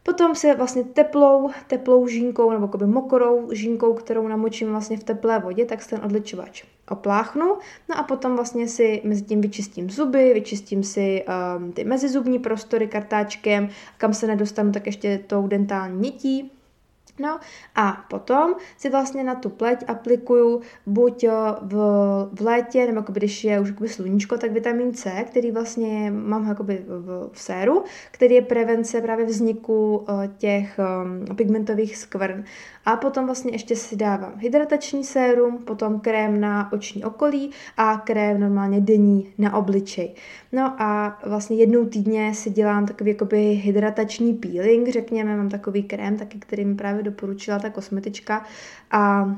Potom 0.04 0.36
se 0.36 0.56
vlastně 0.56 0.84
teplou, 0.84 1.50
teplou 1.68 2.08
žínkou 2.08 2.52
nebo 2.52 2.64
jakoby 2.64 2.88
mokrou 2.88 3.52
žínkou, 3.52 3.94
kterou 3.94 4.28
namočím 4.28 4.70
vlastně 4.70 4.98
v 4.98 5.04
teplé 5.04 5.40
vodě, 5.40 5.66
tak 5.66 5.82
se 5.82 5.90
ten 5.90 6.02
odličovač 6.06 6.64
opláchnu. 6.90 7.58
No 7.90 7.98
a 7.98 8.04
potom 8.04 8.36
vlastně 8.36 8.68
si 8.68 9.02
mezi 9.04 9.22
tím 9.22 9.42
vyčistím 9.42 9.90
zuby, 9.90 10.34
vyčistím 10.34 10.84
si 10.84 11.26
um, 11.58 11.72
ty 11.72 11.84
mezizubní 11.84 12.40
prostory 12.40 12.88
kartáčkem, 12.88 13.70
kam 13.98 14.14
se 14.14 14.28
nedostanu, 14.28 14.72
tak 14.72 14.86
ještě 14.86 15.20
tou 15.28 15.48
dentální 15.48 16.02
nití. 16.02 16.52
No 17.20 17.40
a 17.76 18.06
potom 18.10 18.56
si 18.78 18.90
vlastně 18.90 19.24
na 19.24 19.36
tu 19.36 19.50
pleť 19.50 19.84
aplikuju 19.88 20.62
buď 20.86 21.24
eh, 21.24 21.32
v, 21.62 21.76
v 22.34 22.42
létě, 22.42 22.86
nebo 22.86 23.02
když 23.12 23.44
je 23.44 23.60
už 23.60 23.68
jakoby 23.68 23.90
sluníčko, 23.90 24.38
tak 24.38 24.52
vitamin 24.52 24.94
C, 24.94 25.24
který 25.28 25.52
vlastně 25.52 26.12
mám 26.12 26.48
jakoby 26.48 26.86
v, 26.88 27.30
v 27.34 27.42
séru, 27.42 27.84
který 28.12 28.36
je 28.36 28.42
prevence 28.42 29.02
právě 29.02 29.26
vzniku 29.26 30.06
eh, 30.08 30.30
těch 30.38 30.80
um, 30.80 31.36
pigmentových 31.36 31.98
skvrn. 31.98 32.44
A 32.86 32.96
potom 32.96 33.26
vlastně 33.26 33.52
ještě 33.52 33.76
si 33.76 33.96
dávám 33.96 34.34
hydratační 34.38 35.04
sérum, 35.04 35.58
potom 35.58 36.00
krém 36.00 36.40
na 36.40 36.72
oční 36.74 37.04
okolí 37.04 37.52
a 37.78 37.98
krém 37.98 38.40
normálně 38.40 38.82
denní 38.82 39.34
na 39.38 39.56
obličej. 39.56 40.16
No 40.54 40.82
a 40.82 41.20
vlastně 41.26 41.58
jednou 41.58 41.86
týdně 41.86 42.34
si 42.34 42.50
dělám 42.50 42.86
takový 42.86 43.12
jakoby 43.12 43.38
hydratační 43.38 44.34
peeling, 44.34 44.90
řekněme, 44.90 45.38
mám 45.38 45.50
takový 45.50 45.84
krém, 45.84 46.18
taky, 46.18 46.40
který 46.40 46.66
mi 46.66 46.76
právě 46.76 47.04
doporučila 47.04 47.60
ta 47.60 47.70
kosmetička. 47.70 48.46
A 48.92 49.36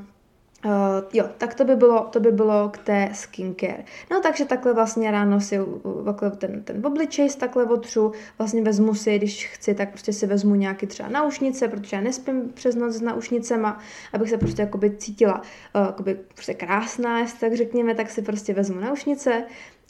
Uh, 0.65 0.71
jo, 1.13 1.25
tak 1.37 1.53
to 1.53 1.65
by, 1.65 1.75
bylo, 1.75 2.03
to 2.03 2.19
by 2.19 2.31
bylo 2.31 2.69
k 2.69 2.77
té 2.77 3.09
skincare. 3.13 3.83
No 4.11 4.21
takže 4.21 4.45
takhle 4.45 4.73
vlastně 4.73 5.11
ráno 5.11 5.41
si 5.41 5.59
takhle 6.05 6.31
ten, 6.31 6.63
ten 6.63 6.85
obličej 6.85 7.29
takhle 7.29 7.65
otřu, 7.65 8.11
vlastně 8.37 8.63
vezmu 8.63 8.95
si, 8.95 9.17
když 9.17 9.47
chci, 9.47 9.73
tak 9.73 9.89
prostě 9.89 10.13
si 10.13 10.27
vezmu 10.27 10.55
nějaký 10.55 10.87
třeba 10.87 11.09
naušnice, 11.09 11.67
protože 11.67 11.95
já 11.95 12.01
nespím 12.01 12.49
přes 12.53 12.75
noc 12.75 12.93
s 12.93 13.01
naušnicema, 13.01 13.79
abych 14.13 14.29
se 14.29 14.37
prostě 14.37 14.61
jakoby 14.61 14.95
cítila 14.97 15.41
uh, 15.75 15.85
jakoby 15.85 16.19
prostě 16.33 16.53
krásná, 16.53 17.25
tak 17.39 17.55
řekněme, 17.55 17.95
tak 17.95 18.09
si 18.09 18.21
prostě 18.21 18.53
vezmu 18.53 18.79
naušnice, 18.79 19.43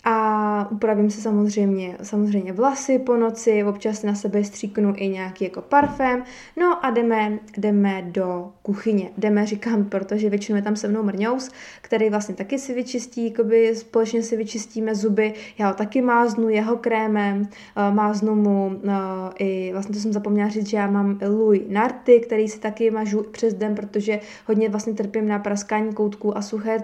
a 0.08 0.68
upravím 0.72 1.12
se 1.12 1.22
samozřejmě, 1.22 1.98
samozřejmě 2.04 2.54
vlasy 2.54 3.00
po 3.00 3.16
noci, 3.16 3.64
občas 3.64 4.04
na 4.04 4.16
sebe 4.16 4.44
stříknu 4.44 4.94
i 4.98 5.08
nějaký 5.08 5.44
jako 5.44 5.62
parfém, 5.62 6.24
no 6.58 6.86
a 6.86 6.90
jdeme, 6.90 7.40
jdeme 7.58 8.02
do 8.02 8.50
kuchyně. 8.62 9.10
Jdeme, 9.18 9.46
říkám, 9.46 9.86
protože 9.86 10.30
většinou 10.30 10.56
je 10.56 10.62
tam 10.62 10.76
se 10.76 10.88
mnou 10.88 11.04
mrňous, 11.04 11.52
který 11.82 12.10
vlastně 12.10 12.36
taky 12.36 12.60
si 12.60 12.74
vyčistí, 12.74 13.26
jakoby 13.26 13.76
společně 13.76 14.24
si 14.24 14.38
vyčistíme 14.38 14.96
zuby, 14.96 15.34
já 15.58 15.68
ho 15.68 15.74
taky 15.74 16.02
máznu 16.02 16.50
jeho 16.50 16.78
krémem, 16.78 17.48
eh, 17.76 17.94
máznu 17.94 18.36
mu 18.36 18.82
eh, 18.88 18.94
i, 19.40 19.70
vlastně 19.74 19.94
to 19.94 20.00
jsem 20.00 20.14
zapomněla 20.14 20.50
říct, 20.50 20.68
že 20.68 20.78
já 20.78 20.88
mám 20.88 21.20
Louis 21.28 21.62
Narty, 21.70 22.20
který 22.20 22.48
si 22.48 22.60
taky 22.60 22.92
mažu 22.92 23.24
přes 23.32 23.54
den, 23.54 23.76
protože 23.76 24.20
hodně 24.48 24.70
vlastně 24.70 24.94
trpím 24.94 25.28
na 25.28 25.40
praskání 25.40 25.94
koutků 25.94 26.38
a 26.38 26.42
suché 26.42 26.76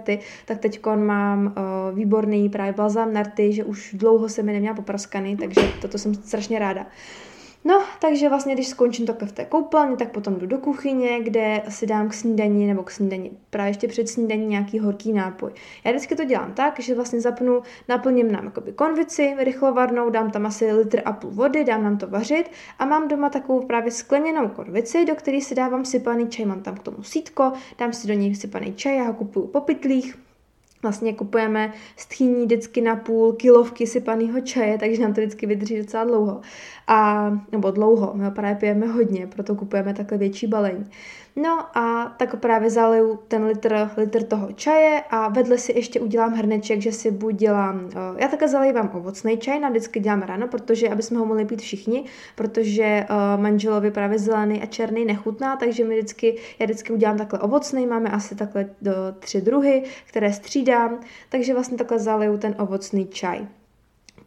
tak 0.45 0.59
teď 0.59 0.85
mám 0.95 1.53
eh, 1.57 1.61
výborný 1.95 2.49
právě 2.49 2.73
balzam 2.73 3.10
na 3.13 3.23
rty, 3.23 3.53
že 3.53 3.63
už 3.63 3.95
dlouho 3.97 4.29
se 4.29 4.43
mi 4.43 4.53
neměla 4.53 4.75
popraskaný, 4.75 5.37
takže 5.37 5.61
toto 5.81 5.97
jsem 5.97 6.13
strašně 6.15 6.59
ráda. 6.59 6.85
No, 7.63 7.83
takže 7.99 8.29
vlastně, 8.29 8.53
když 8.53 8.67
skončím 8.67 9.05
takhle 9.05 9.27
v 9.27 9.31
té 9.31 9.45
koupelně, 9.45 9.97
tak 9.97 10.11
potom 10.11 10.35
jdu 10.35 10.45
do 10.45 10.57
kuchyně, 10.57 11.19
kde 11.23 11.61
si 11.69 11.87
dám 11.87 12.09
k 12.09 12.13
snídani 12.13 12.67
nebo 12.67 12.83
k 12.83 12.91
snídani, 12.91 13.31
právě 13.49 13.69
ještě 13.69 13.87
před 13.87 14.09
snídaní 14.09 14.45
nějaký 14.45 14.79
horký 14.79 15.13
nápoj. 15.13 15.51
Já 15.83 15.91
vždycky 15.91 16.15
to 16.15 16.23
dělám 16.23 16.53
tak, 16.53 16.79
že 16.79 16.95
vlastně 16.95 17.21
zapnu, 17.21 17.61
naplním 17.89 18.31
nám 18.31 18.45
jakoby 18.45 18.71
konvici 18.71 19.35
rychlovarnou, 19.37 20.09
dám 20.09 20.31
tam 20.31 20.45
asi 20.45 20.73
litr 20.73 21.01
a 21.05 21.13
půl 21.13 21.31
vody, 21.31 21.63
dám 21.63 21.83
nám 21.83 21.97
to 21.97 22.07
vařit 22.07 22.51
a 22.79 22.85
mám 22.85 23.07
doma 23.07 23.29
takovou 23.29 23.65
právě 23.65 23.91
skleněnou 23.91 24.47
konvici, 24.47 25.05
do 25.05 25.15
které 25.15 25.41
si 25.41 25.55
dávám 25.55 25.85
sypaný 25.85 26.27
čaj, 26.27 26.45
mám 26.45 26.61
tam 26.61 26.75
k 26.75 26.83
tomu 26.83 27.03
sítko, 27.03 27.51
dám 27.79 27.93
si 27.93 28.07
do 28.07 28.13
něj 28.13 28.35
sypaný 28.35 28.73
čaj, 28.73 28.97
já 28.97 29.03
ho 29.03 29.13
kupuju 29.13 29.47
po 29.47 29.61
pytlích, 29.61 30.17
Vlastně 30.83 31.13
kupujeme 31.13 31.73
stchýní 31.97 32.45
vždycky 32.45 32.81
na 32.81 32.95
půl 32.95 33.33
kilovky 33.33 33.87
sypaného 33.87 34.41
čaje, 34.41 34.77
takže 34.77 35.01
nám 35.01 35.13
to 35.13 35.21
vždycky 35.21 35.45
vydrží 35.45 35.77
docela 35.77 36.03
dlouho. 36.03 36.41
A, 36.87 37.29
nebo 37.51 37.71
dlouho, 37.71 38.11
my 38.13 38.23
ho 38.23 38.31
právě 38.31 38.55
pijeme 38.55 38.87
hodně, 38.87 39.27
proto 39.27 39.55
kupujeme 39.55 39.93
takhle 39.93 40.17
větší 40.17 40.47
balení. 40.47 40.85
No 41.35 41.77
a 41.77 42.15
tak 42.17 42.39
právě 42.39 42.69
zaliju 42.69 43.19
ten 43.27 43.43
litr, 43.43 43.89
litr 43.97 44.23
toho 44.23 44.51
čaje 44.51 45.03
a 45.09 45.29
vedle 45.29 45.57
si 45.57 45.71
ještě 45.71 45.99
udělám 45.99 46.33
hrneček, 46.33 46.81
že 46.81 46.91
si 46.91 47.11
buď 47.11 47.35
dělám, 47.35 47.89
já 48.17 48.27
také 48.27 48.47
zalívám 48.47 48.91
ovocný 48.93 49.37
čaj, 49.37 49.59
na 49.59 49.69
vždycky 49.69 49.99
dělám 49.99 50.21
ráno, 50.21 50.47
protože 50.47 50.89
aby 50.89 51.03
jsme 51.03 51.19
ho 51.19 51.25
mohli 51.25 51.45
pít 51.45 51.61
všichni, 51.61 52.05
protože 52.35 53.05
uh, 53.09 53.41
manželovi 53.41 53.91
právě 53.91 54.19
zelený 54.19 54.61
a 54.61 54.65
černý 54.65 55.05
nechutná, 55.05 55.55
takže 55.55 55.83
mi 55.83 55.97
vždycky, 55.97 56.37
já 56.59 56.65
vždycky 56.65 56.93
udělám 56.93 57.17
takhle 57.17 57.39
ovocný, 57.39 57.87
máme 57.87 58.09
asi 58.09 58.35
takhle 58.35 58.69
do 58.81 58.91
tři 59.19 59.41
druhy, 59.41 59.83
které 60.05 60.33
střídám, 60.33 60.99
takže 61.29 61.53
vlastně 61.53 61.77
takhle 61.77 61.99
zaliju 61.99 62.37
ten 62.37 62.55
ovocný 62.59 63.07
čaj. 63.07 63.47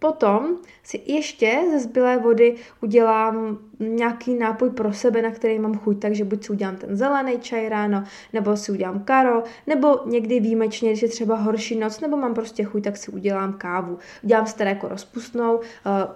Potom 0.05 0.57
si 0.83 1.03
ještě 1.07 1.61
ze 1.71 1.79
zbylé 1.79 2.19
vody 2.19 2.55
udělám 2.83 3.59
nějaký 3.79 4.35
nápoj 4.35 4.71
pro 4.71 4.93
sebe, 4.93 5.23
na 5.23 5.31
který 5.31 5.59
mám 5.59 5.79
chuť, 5.79 6.01
takže 6.01 6.25
buď 6.25 6.45
si 6.45 6.53
udělám 6.53 6.77
ten 6.77 6.97
zelený 6.97 7.39
čaj 7.41 7.69
ráno, 7.69 8.05
nebo 8.33 8.57
si 8.57 8.73
udělám 8.73 9.01
karo, 9.05 9.43
nebo 9.67 10.01
někdy 10.07 10.41
výjimečně, 10.41 10.91
když 10.91 11.03
je 11.03 11.09
třeba 11.09 11.37
horší 11.37 11.79
noc, 11.79 12.01
nebo 12.01 12.17
mám 12.17 12.35
prostě 12.35 12.65
chuť, 12.65 12.85
tak 12.85 12.97
si 12.97 13.11
udělám 13.11 13.53
kávu. 13.53 13.99
Udělám 14.23 14.47
si 14.47 14.57
teda 14.57 14.71
jako 14.71 14.89
rozpustnou, 14.89 15.57
uh, 15.57 15.63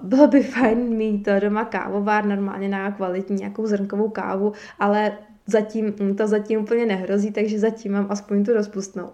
bylo 0.02 0.26
by 0.26 0.42
fajn 0.42 0.78
mít 0.78 1.28
doma 1.40 1.64
kávovár, 1.64 2.25
normálně 2.26 2.68
na 2.68 2.90
kvalitní 2.92 3.37
nějakou 3.37 3.66
zrnkovou 3.66 4.09
kávu, 4.09 4.52
ale 4.78 5.18
zatím, 5.47 5.95
to 6.16 6.26
zatím 6.26 6.61
úplně 6.61 6.87
nehrozí, 6.87 7.33
takže 7.33 7.59
zatím 7.59 7.92
mám 7.92 8.07
aspoň 8.11 8.45
tu 8.45 8.52
rozpustnou. 8.52 9.11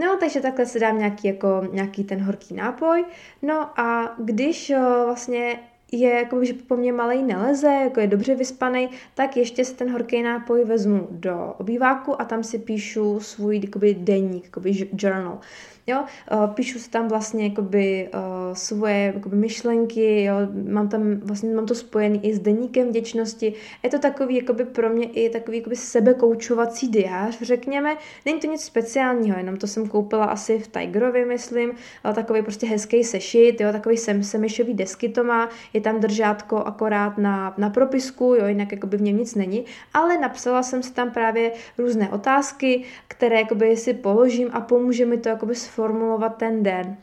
No, 0.00 0.16
takže 0.20 0.40
takhle 0.40 0.66
si 0.66 0.80
dám 0.80 0.98
nějaký, 0.98 1.28
jako, 1.28 1.62
nějaký 1.72 2.04
ten 2.04 2.22
horký 2.22 2.54
nápoj. 2.54 3.04
No 3.42 3.80
a 3.80 4.14
když 4.18 4.72
vlastně 5.04 5.58
je, 5.92 6.10
jako, 6.10 6.44
že 6.44 6.54
po 6.54 6.76
mně 6.76 6.92
malej 6.92 7.22
neleze, 7.22 7.68
jako 7.68 8.00
je 8.00 8.06
dobře 8.06 8.34
vyspaný, 8.34 8.90
tak 9.14 9.36
ještě 9.36 9.64
si 9.64 9.74
ten 9.74 9.92
horký 9.92 10.22
nápoj 10.22 10.64
vezmu 10.64 11.08
do 11.10 11.54
obýváku 11.58 12.20
a 12.20 12.24
tam 12.24 12.42
si 12.42 12.58
píšu 12.58 13.20
svůj 13.20 13.60
jakoby, 13.64 13.94
denník, 13.94 14.44
jakoby 14.44 14.88
journal. 14.92 15.38
Jo? 15.86 16.04
Uh, 16.32 16.54
píšu 16.54 16.78
si 16.78 16.90
tam 16.90 17.08
vlastně 17.08 17.44
jakoby, 17.44 18.08
uh, 18.14 18.54
svoje 18.54 19.12
jakoby, 19.14 19.36
myšlenky, 19.36 20.24
jo? 20.24 20.34
Mám 20.68 20.88
tam 20.88 21.16
vlastně 21.16 21.54
mám 21.54 21.66
to 21.66 21.74
spojený 21.74 22.26
i 22.26 22.34
s 22.34 22.38
deníkem 22.38 22.88
vděčnosti. 22.88 23.54
Je 23.82 23.90
to 23.90 23.98
takový 23.98 24.36
jakoby, 24.36 24.64
pro 24.64 24.90
mě 24.90 25.06
i 25.06 25.30
takový 25.30 25.56
jakoby, 25.58 25.76
sebekoučovací 25.76 26.88
diář, 26.88 27.42
řekněme. 27.42 27.96
Není 28.26 28.40
to 28.40 28.46
nic 28.46 28.64
speciálního, 28.64 29.38
jenom 29.38 29.56
to 29.56 29.66
jsem 29.66 29.88
koupila 29.88 30.24
asi 30.24 30.58
v 30.58 30.68
Tigerovi, 30.68 31.24
myslím. 31.24 31.70
Uh, 31.70 32.14
takový 32.14 32.42
prostě 32.42 32.66
hezký 32.66 33.04
sešit, 33.04 33.60
jo? 33.60 33.72
takový 33.72 33.96
sem, 33.96 34.22
semišový 34.22 34.74
desky 34.74 35.08
to 35.08 35.24
má. 35.24 35.48
Je 35.80 35.84
tam 35.84 36.00
držátko 36.00 36.56
akorát 36.56 37.18
na, 37.18 37.54
na 37.58 37.70
propisku, 37.70 38.24
jo? 38.24 38.46
jinak 38.46 38.72
jakoby 38.72 38.96
v 38.96 39.02
něm 39.02 39.16
nic 39.16 39.34
není. 39.34 39.64
Ale 39.94 40.18
napsala 40.18 40.62
jsem 40.62 40.82
si 40.82 40.92
tam 40.92 41.10
právě 41.10 41.52
různé 41.78 42.08
otázky, 42.08 42.84
které 43.08 43.40
jakoby, 43.40 43.76
si 43.76 43.94
položím 43.94 44.48
a 44.52 44.60
pomůže 44.60 45.06
mi 45.06 45.18
to 45.18 45.28
jakoby 45.28 45.54
sformulovat 45.54 46.36
ten 46.36 46.62
den. 46.62 46.96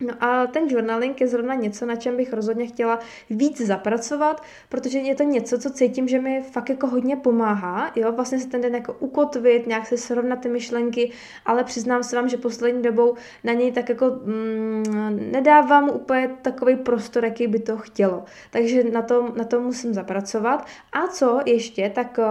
No 0.00 0.14
a 0.20 0.46
ten 0.46 0.68
journaling 0.68 1.20
je 1.20 1.28
zrovna 1.28 1.54
něco, 1.54 1.86
na 1.86 1.96
čem 1.96 2.16
bych 2.16 2.32
rozhodně 2.32 2.66
chtěla 2.66 2.98
víc 3.30 3.60
zapracovat, 3.60 4.42
protože 4.68 4.98
je 4.98 5.14
to 5.14 5.22
něco, 5.22 5.58
co 5.58 5.70
cítím, 5.70 6.08
že 6.08 6.20
mi 6.20 6.42
fakt 6.42 6.68
jako 6.68 6.86
hodně 6.86 7.16
pomáhá, 7.16 7.92
jo, 7.96 8.12
vlastně 8.12 8.38
se 8.38 8.48
ten 8.48 8.60
den 8.60 8.74
jako 8.74 8.92
ukotvit, 8.92 9.66
nějak 9.66 9.86
se 9.86 9.96
srovnat 9.96 10.36
ty 10.36 10.48
myšlenky, 10.48 11.10
ale 11.46 11.64
přiznám 11.64 12.02
se 12.02 12.16
vám, 12.16 12.28
že 12.28 12.36
poslední 12.36 12.82
dobou 12.82 13.16
na 13.44 13.52
něj 13.52 13.72
tak 13.72 13.88
jako 13.88 14.06
mm, 14.24 14.84
nedávám 15.32 15.90
úplně 15.90 16.30
takový 16.42 16.76
prostor, 16.76 17.24
jaký 17.24 17.46
by 17.46 17.58
to 17.58 17.76
chtělo. 17.76 18.24
Takže 18.50 18.84
na 18.84 19.02
to, 19.02 19.32
na 19.36 19.44
to 19.44 19.60
musím 19.60 19.94
zapracovat. 19.94 20.66
A 20.92 21.06
co 21.06 21.40
ještě, 21.46 21.90
tak 21.94 22.18
uh, 22.18 22.24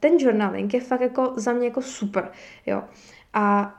ten 0.00 0.12
journaling 0.18 0.74
je 0.74 0.80
fakt 0.80 1.00
jako 1.00 1.32
za 1.36 1.52
mě 1.52 1.66
jako 1.66 1.82
super, 1.82 2.30
jo. 2.66 2.82
A 3.34 3.74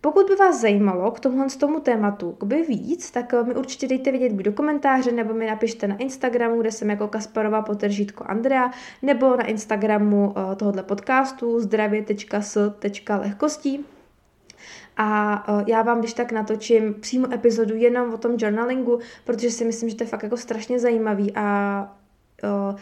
pokud 0.00 0.26
by 0.26 0.36
vás 0.36 0.60
zajímalo 0.60 1.10
k 1.10 1.20
tomuhle 1.20 1.50
z 1.50 1.56
tomu 1.56 1.80
tématu 1.80 2.36
by 2.44 2.62
víc, 2.62 3.10
tak 3.10 3.34
eh, 3.34 3.44
mi 3.44 3.54
určitě 3.54 3.88
dejte 3.88 4.10
vědět 4.10 4.32
buď 4.32 4.44
do 4.44 4.52
komentáře, 4.52 5.12
nebo 5.12 5.34
mi 5.34 5.46
napište 5.46 5.88
na 5.88 5.96
Instagramu, 5.96 6.60
kde 6.60 6.72
jsem 6.72 6.90
jako 6.90 7.08
Kasparová 7.08 7.62
potržítko 7.62 8.24
Andrea, 8.24 8.70
nebo 9.02 9.36
na 9.36 9.44
Instagramu 9.44 10.26
uh, 10.26 10.34
tohohle 10.54 10.82
podcastu 10.82 11.60
zdravě.s.lehkostí. 11.60 13.84
A 14.96 15.44
uh, 15.48 15.62
já 15.66 15.82
vám 15.82 15.98
když 15.98 16.12
tak 16.12 16.32
natočím 16.32 16.94
přímo 16.94 17.32
epizodu 17.32 17.74
jenom 17.74 18.14
o 18.14 18.18
tom 18.18 18.32
journalingu, 18.38 18.98
protože 19.24 19.50
si 19.50 19.64
myslím, 19.64 19.88
že 19.88 19.96
to 19.96 20.04
je 20.04 20.08
fakt 20.08 20.22
jako 20.22 20.36
strašně 20.36 20.78
zajímavý 20.78 21.32
a 21.34 21.96
uh, 22.44 22.76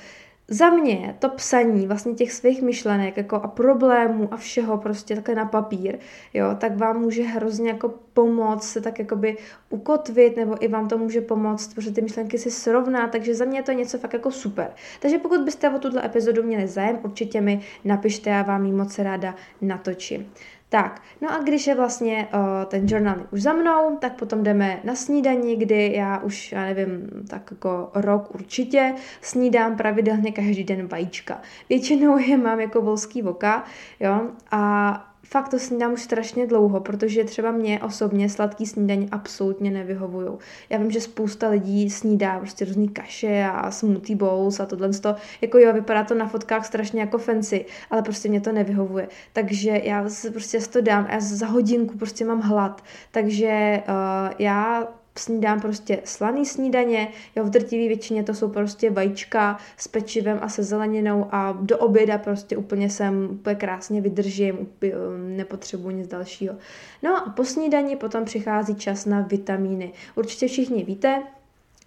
za 0.52 0.70
mě 0.70 1.16
to 1.18 1.28
psaní 1.28 1.86
vlastně 1.86 2.14
těch 2.14 2.32
svých 2.32 2.62
myšlenek 2.62 3.16
jako 3.16 3.36
a 3.36 3.48
problémů 3.48 4.28
a 4.30 4.36
všeho 4.36 4.78
prostě 4.78 5.14
takhle 5.14 5.34
na 5.34 5.44
papír, 5.44 5.98
jo, 6.34 6.46
tak 6.58 6.76
vám 6.76 7.00
může 7.00 7.22
hrozně 7.22 7.70
jako 7.70 7.94
pomoct 8.14 8.68
se 8.68 8.80
tak 8.80 8.98
jakoby 8.98 9.36
ukotvit, 9.68 10.36
nebo 10.36 10.64
i 10.64 10.68
vám 10.68 10.88
to 10.88 10.98
může 10.98 11.20
pomoct, 11.20 11.74
protože 11.74 11.92
ty 11.92 12.02
myšlenky 12.02 12.38
si 12.38 12.50
srovná, 12.50 13.08
takže 13.08 13.34
za 13.34 13.44
mě 13.44 13.58
je 13.58 13.62
to 13.62 13.72
něco 13.72 13.98
fakt 13.98 14.12
jako 14.12 14.30
super. 14.30 14.70
Takže 15.00 15.18
pokud 15.18 15.40
byste 15.40 15.70
o 15.70 15.78
tuto 15.78 16.04
epizodu 16.04 16.42
měli 16.42 16.66
zájem, 16.66 16.98
určitě 17.02 17.40
mi 17.40 17.60
napište, 17.84 18.30
já 18.30 18.42
vám 18.42 18.64
ji 18.64 18.72
moc 18.72 18.98
ráda 18.98 19.34
natočím. 19.60 20.32
Tak, 20.72 21.02
no 21.20 21.32
a 21.32 21.38
když 21.38 21.66
je 21.66 21.74
vlastně 21.74 22.28
uh, 22.34 22.40
ten 22.64 22.86
journal 22.88 23.16
už 23.30 23.42
za 23.42 23.52
mnou, 23.52 23.96
tak 24.00 24.16
potom 24.16 24.42
jdeme 24.42 24.80
na 24.84 24.94
snídani, 24.94 25.56
kdy 25.56 25.92
já 25.94 26.18
už, 26.18 26.52
já 26.52 26.62
nevím, 26.62 27.10
tak 27.28 27.50
jako 27.50 27.90
rok 27.94 28.34
určitě 28.34 28.94
snídám 29.20 29.76
pravidelně 29.76 30.32
každý 30.32 30.64
den 30.64 30.86
vajíčka. 30.86 31.40
Většinou 31.68 32.18
je 32.18 32.36
mám 32.36 32.60
jako 32.60 32.80
volský 32.80 33.22
voka, 33.22 33.64
jo, 34.00 34.30
a 34.50 35.09
fakt 35.30 35.48
to 35.48 35.58
snídám 35.58 35.92
už 35.92 36.02
strašně 36.02 36.46
dlouho, 36.46 36.80
protože 36.80 37.24
třeba 37.24 37.50
mě 37.50 37.80
osobně 37.82 38.28
sladký 38.28 38.66
snídaně 38.66 39.08
absolutně 39.12 39.70
nevyhovují. 39.70 40.28
Já 40.70 40.78
vím, 40.78 40.90
že 40.90 41.00
spousta 41.00 41.48
lidí 41.48 41.90
snídá 41.90 42.38
prostě 42.38 42.64
různý 42.64 42.88
kaše 42.88 43.44
a 43.44 43.70
smoothie 43.70 44.16
bowls 44.16 44.60
a 44.60 44.66
tohle. 44.66 44.88
To, 44.88 45.14
jako 45.40 45.58
jo, 45.58 45.72
vypadá 45.72 46.04
to 46.04 46.14
na 46.14 46.28
fotkách 46.28 46.66
strašně 46.66 47.00
jako 47.00 47.18
fancy, 47.18 47.64
ale 47.90 48.02
prostě 48.02 48.28
mě 48.28 48.40
to 48.40 48.52
nevyhovuje. 48.52 49.08
Takže 49.32 49.80
já 49.84 50.06
prostě 50.32 50.58
to 50.60 50.80
dám 50.80 51.06
a 51.08 51.12
já 51.12 51.20
za 51.20 51.46
hodinku 51.46 51.98
prostě 51.98 52.24
mám 52.24 52.40
hlad. 52.40 52.84
Takže 53.10 53.82
uh, 53.88 54.34
já 54.38 54.88
snídám 55.20 55.60
prostě 55.60 56.00
slaný 56.04 56.46
snídaně, 56.46 57.08
jo, 57.36 57.44
v 57.44 57.50
drtivé 57.50 57.88
většině 57.88 58.22
to 58.22 58.34
jsou 58.34 58.48
prostě 58.48 58.90
vajíčka 58.90 59.58
s 59.76 59.88
pečivem 59.88 60.38
a 60.42 60.48
se 60.48 60.62
zeleninou 60.62 61.26
a 61.30 61.58
do 61.60 61.78
oběda 61.78 62.18
prostě 62.18 62.56
úplně 62.56 62.90
jsem 62.90 63.28
úplně 63.30 63.56
krásně 63.56 64.00
vydržím, 64.00 64.58
úplně, 64.58 64.92
nepotřebuji 65.36 65.90
nic 65.90 66.08
dalšího. 66.08 66.54
No 67.02 67.16
a 67.16 67.30
po 67.30 67.44
snídani 67.44 67.96
potom 67.96 68.24
přichází 68.24 68.74
čas 68.74 69.06
na 69.06 69.20
vitamíny. 69.20 69.92
Určitě 70.14 70.48
všichni 70.48 70.84
víte, 70.84 71.22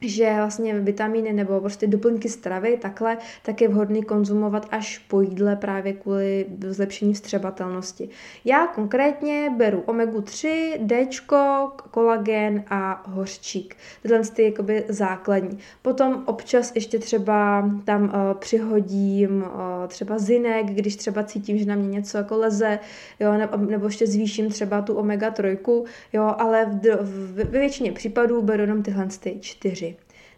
že 0.04 0.34
vlastně 0.36 0.80
vitamíny 0.80 1.34
nebo 1.34 1.60
prostě 1.60 1.88
doplňky 1.88 2.30
stravy 2.30 2.78
takhle, 2.82 3.18
tak 3.44 3.62
je 3.62 3.68
vhodný 3.68 4.04
konzumovat 4.04 4.68
až 4.72 4.98
po 4.98 5.22
jídle 5.22 5.56
právě 5.56 5.94
kvůli 5.94 6.46
zlepšení 6.68 7.14
vstřebatelnosti. 7.14 8.10
Já 8.46 8.68
konkrétně 8.68 9.50
beru 9.58 9.84
omegu 9.86 10.22
3, 10.22 10.80
D, 10.82 11.08
kolagen 11.92 12.64
a 12.70 13.04
hořčík. 13.08 13.76
Tyhle 14.02 14.20
ty 14.20 14.44
jakoby 14.44 14.84
základní. 14.90 15.58
Potom 15.82 16.24
občas 16.26 16.72
ještě 16.76 17.00
třeba 17.00 17.70
tam 17.86 18.04
uh, 18.04 18.10
přihodím 18.40 19.42
uh, 19.42 19.88
třeba 19.88 20.20
zinek, 20.20 20.66
když 20.66 20.96
třeba 20.96 21.24
cítím, 21.24 21.58
že 21.58 21.66
na 21.66 21.76
mě 21.76 21.88
něco 21.88 22.18
jako 22.18 22.38
leze, 22.38 22.80
jo, 23.20 23.34
nebo, 23.34 23.58
nebo 23.58 23.86
ještě 23.86 24.08
zvýším 24.08 24.50
třeba 24.50 24.82
tu 24.82 24.96
omega 24.96 25.32
3, 25.32 25.58
jo, 26.14 26.36
ale 26.38 26.80
v, 27.02 27.44
většině 27.44 27.92
případů 27.92 28.42
beru 28.42 28.62
jenom 28.62 28.84
tyhle 28.84 29.08
ty 29.20 29.38
čtyři. 29.40 29.93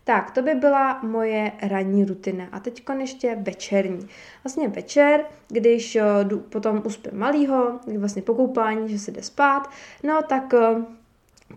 Tak, 0.08 0.32
to 0.32 0.42
by 0.42 0.56
byla 0.56 1.00
moje 1.04 1.52
ranní 1.62 2.06
rutina. 2.06 2.48
A 2.52 2.60
teď 2.60 2.84
ještě 3.00 3.36
večerní. 3.36 4.08
Vlastně 4.44 4.68
večer, 4.68 5.26
když 5.48 5.98
jdu 6.24 6.40
potom 6.40 6.82
uspím 6.86 7.20
malýho, 7.20 7.80
vlastně 7.98 8.22
po 8.22 8.36
koupání, 8.36 8.90
že 8.90 9.00
se 9.00 9.12
jde 9.12 9.24
spát, 9.24 9.70
no 10.04 10.22
tak 10.22 10.54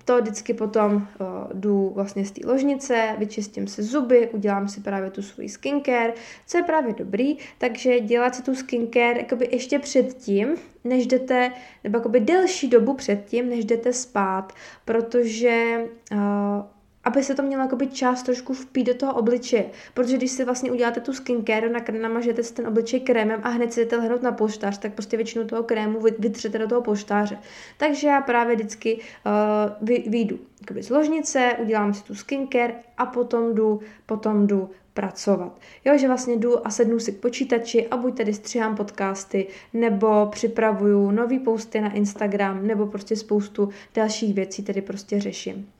to 0.04 0.20
vždycky 0.20 0.54
potom 0.54 0.94
uh, 0.94 1.26
jdu 1.54 1.92
vlastně 1.94 2.24
z 2.24 2.30
té 2.30 2.40
ložnice, 2.46 3.14
vyčistím 3.18 3.66
si 3.66 3.82
zuby, 3.82 4.28
udělám 4.32 4.68
si 4.68 4.80
právě 4.80 5.10
tu 5.10 5.22
svůj 5.22 5.48
skincare, 5.48 6.12
co 6.46 6.56
je 6.56 6.62
právě 6.62 6.94
dobrý, 6.94 7.36
takže 7.58 8.00
dělat 8.00 8.34
si 8.34 8.42
tu 8.42 8.54
skincare 8.54 9.18
jakoby 9.18 9.48
ještě 9.52 9.78
předtím, 9.78 10.48
než 10.84 11.06
jdete, 11.06 11.52
nebo 11.84 11.98
jakoby 11.98 12.20
delší 12.20 12.68
dobu 12.68 12.94
předtím, 12.94 13.48
než 13.48 13.64
jdete 13.64 13.92
spát, 13.92 14.52
protože 14.84 15.84
uh, 16.12 16.18
aby 17.08 17.24
se 17.24 17.34
to 17.34 17.42
mělo 17.42 17.62
jakoby 17.62 17.86
čas 17.86 18.22
trošku 18.22 18.54
vpít 18.54 18.86
do 18.86 18.94
toho 18.94 19.14
obličeje. 19.14 19.70
Protože 19.94 20.16
když 20.16 20.30
si 20.30 20.44
vlastně 20.44 20.72
uděláte 20.72 21.00
tu 21.00 21.12
skincare, 21.12 21.68
na, 21.68 21.80
namažete 22.00 22.42
si 22.42 22.54
ten 22.54 22.66
obličej 22.66 23.00
krémem 23.00 23.40
a 23.42 23.48
hned 23.48 23.72
si 23.72 23.80
jdete 23.80 23.96
lehnout 23.96 24.22
na 24.22 24.32
polštář, 24.32 24.78
tak 24.78 24.92
prostě 24.92 25.16
většinu 25.16 25.44
toho 25.44 25.62
krému 25.62 26.00
vytřete 26.18 26.58
do 26.58 26.68
toho 26.68 26.82
polštáře. 26.82 27.38
Takže 27.76 28.08
já 28.08 28.20
právě 28.20 28.56
vždycky 28.56 28.94
uh, 28.96 29.88
vy, 29.88 30.04
vyjdu 30.06 30.38
z 30.80 30.90
ložnice, 30.90 31.56
udělám 31.58 31.94
si 31.94 32.04
tu 32.04 32.14
skincare 32.14 32.74
a 32.98 33.06
potom 33.06 33.54
jdu, 33.54 33.80
potom 34.06 34.46
jdu 34.46 34.70
pracovat. 34.94 35.60
Jo, 35.84 35.98
že 35.98 36.08
vlastně 36.08 36.36
jdu 36.36 36.66
a 36.66 36.70
sednu 36.70 36.98
si 36.98 37.12
k 37.12 37.20
počítači 37.20 37.88
a 37.88 37.96
buď 37.96 38.16
tedy 38.16 38.34
stříhám 38.34 38.76
podcasty, 38.76 39.46
nebo 39.72 40.26
připravuju 40.26 41.10
nový 41.10 41.38
posty 41.38 41.80
na 41.80 41.92
Instagram, 41.92 42.66
nebo 42.66 42.86
prostě 42.86 43.16
spoustu 43.16 43.68
dalších 43.94 44.34
věcí 44.34 44.62
tedy 44.62 44.82
prostě 44.82 45.20
řeším. 45.20 45.77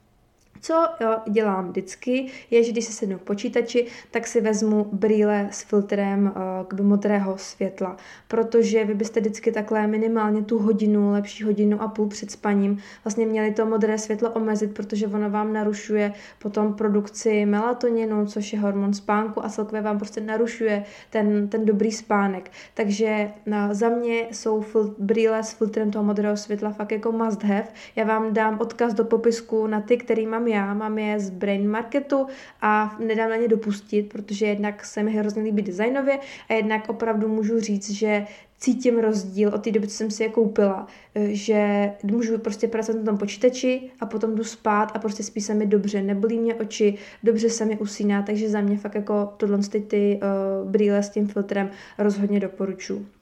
Co 0.61 0.87
jo, 1.01 1.17
dělám 1.29 1.69
vždycky, 1.69 2.25
je, 2.51 2.63
že 2.63 2.71
když 2.71 2.85
se 2.85 2.93
sednu 2.93 3.17
k 3.17 3.21
počítači, 3.21 3.87
tak 4.11 4.27
si 4.27 4.41
vezmu 4.41 4.89
brýle 4.91 5.47
s 5.51 5.61
filtrem 5.61 6.33
uh, 6.71 6.85
modrého 6.85 7.37
světla, 7.37 7.97
protože 8.27 8.85
vy 8.85 8.93
byste 8.93 9.19
vždycky 9.19 9.51
takhle 9.51 9.87
minimálně 9.87 10.41
tu 10.41 10.59
hodinu, 10.59 11.11
lepší 11.11 11.43
hodinu 11.43 11.81
a 11.81 11.87
půl 11.87 12.07
před 12.07 12.31
spaním 12.31 12.77
vlastně 13.03 13.25
měli 13.25 13.53
to 13.53 13.65
modré 13.65 13.97
světlo 13.97 14.31
omezit, 14.31 14.73
protože 14.73 15.07
ono 15.07 15.29
vám 15.29 15.53
narušuje 15.53 16.13
potom 16.39 16.73
produkci 16.73 17.45
melatoninu, 17.45 18.25
což 18.25 18.53
je 18.53 18.59
hormon 18.59 18.93
spánku 18.93 19.45
a 19.45 19.49
celkově 19.49 19.81
vám 19.81 19.97
prostě 19.97 20.21
narušuje 20.21 20.83
ten, 21.09 21.47
ten 21.47 21.65
dobrý 21.65 21.91
spánek. 21.91 22.51
Takže 22.73 23.31
na, 23.45 23.73
za 23.73 23.89
mě 23.89 24.27
jsou 24.31 24.61
fil, 24.61 24.95
brýle 24.97 25.43
s 25.43 25.53
filtrem 25.53 25.91
toho 25.91 26.03
modrého 26.03 26.37
světla 26.37 26.71
fakt 26.71 26.91
jako 26.91 27.11
must 27.11 27.43
have. 27.43 27.67
Já 27.95 28.05
vám 28.05 28.33
dám 28.33 28.57
odkaz 28.59 28.93
do 28.93 29.05
popisku 29.05 29.67
na 29.67 29.81
ty, 29.81 29.97
který 29.97 30.27
mám 30.27 30.47
já, 30.49 30.73
mám 30.73 30.97
je 30.97 31.19
z 31.19 31.29
Brain 31.29 31.69
Marketu 31.69 32.27
a 32.61 32.97
nedám 32.99 33.29
na 33.29 33.35
ně 33.35 33.47
dopustit, 33.47 34.09
protože 34.09 34.45
jednak 34.45 34.85
se 34.85 35.03
mi 35.03 35.11
hrozně 35.11 35.43
líbí 35.43 35.61
designově 35.61 36.19
a 36.49 36.53
jednak 36.53 36.89
opravdu 36.89 37.27
můžu 37.27 37.59
říct, 37.59 37.89
že 37.89 38.25
cítím 38.59 38.99
rozdíl 38.99 39.49
od 39.49 39.63
té 39.63 39.71
doby, 39.71 39.87
co 39.87 39.93
jsem 39.93 40.11
si 40.11 40.23
je 40.23 40.29
koupila, 40.29 40.87
eh, 41.15 41.27
že 41.29 41.91
můžu 42.03 42.37
prostě 42.37 42.67
pracovat 42.67 42.99
na 42.99 43.05
tom 43.05 43.17
počítači 43.17 43.91
a 43.99 44.05
potom 44.05 44.35
jdu 44.35 44.43
spát 44.43 44.91
a 44.95 44.99
prostě 44.99 45.23
spí 45.23 45.41
se 45.41 45.53
mi 45.53 45.65
dobře, 45.65 46.01
nebolí 46.01 46.39
mě 46.39 46.55
oči, 46.55 46.97
dobře 47.23 47.49
se 47.49 47.65
mi 47.65 47.77
usíná, 47.77 48.21
takže 48.21 48.49
za 48.49 48.61
mě 48.61 48.77
fakt 48.77 48.95
jako 48.95 49.33
tohle 49.37 49.57
ty, 49.57 49.81
ty 49.81 50.19
uh, 50.63 50.69
brýle 50.71 51.03
s 51.03 51.09
tím 51.09 51.27
filtrem 51.27 51.69
rozhodně 51.97 52.39
doporučuji. 52.39 53.18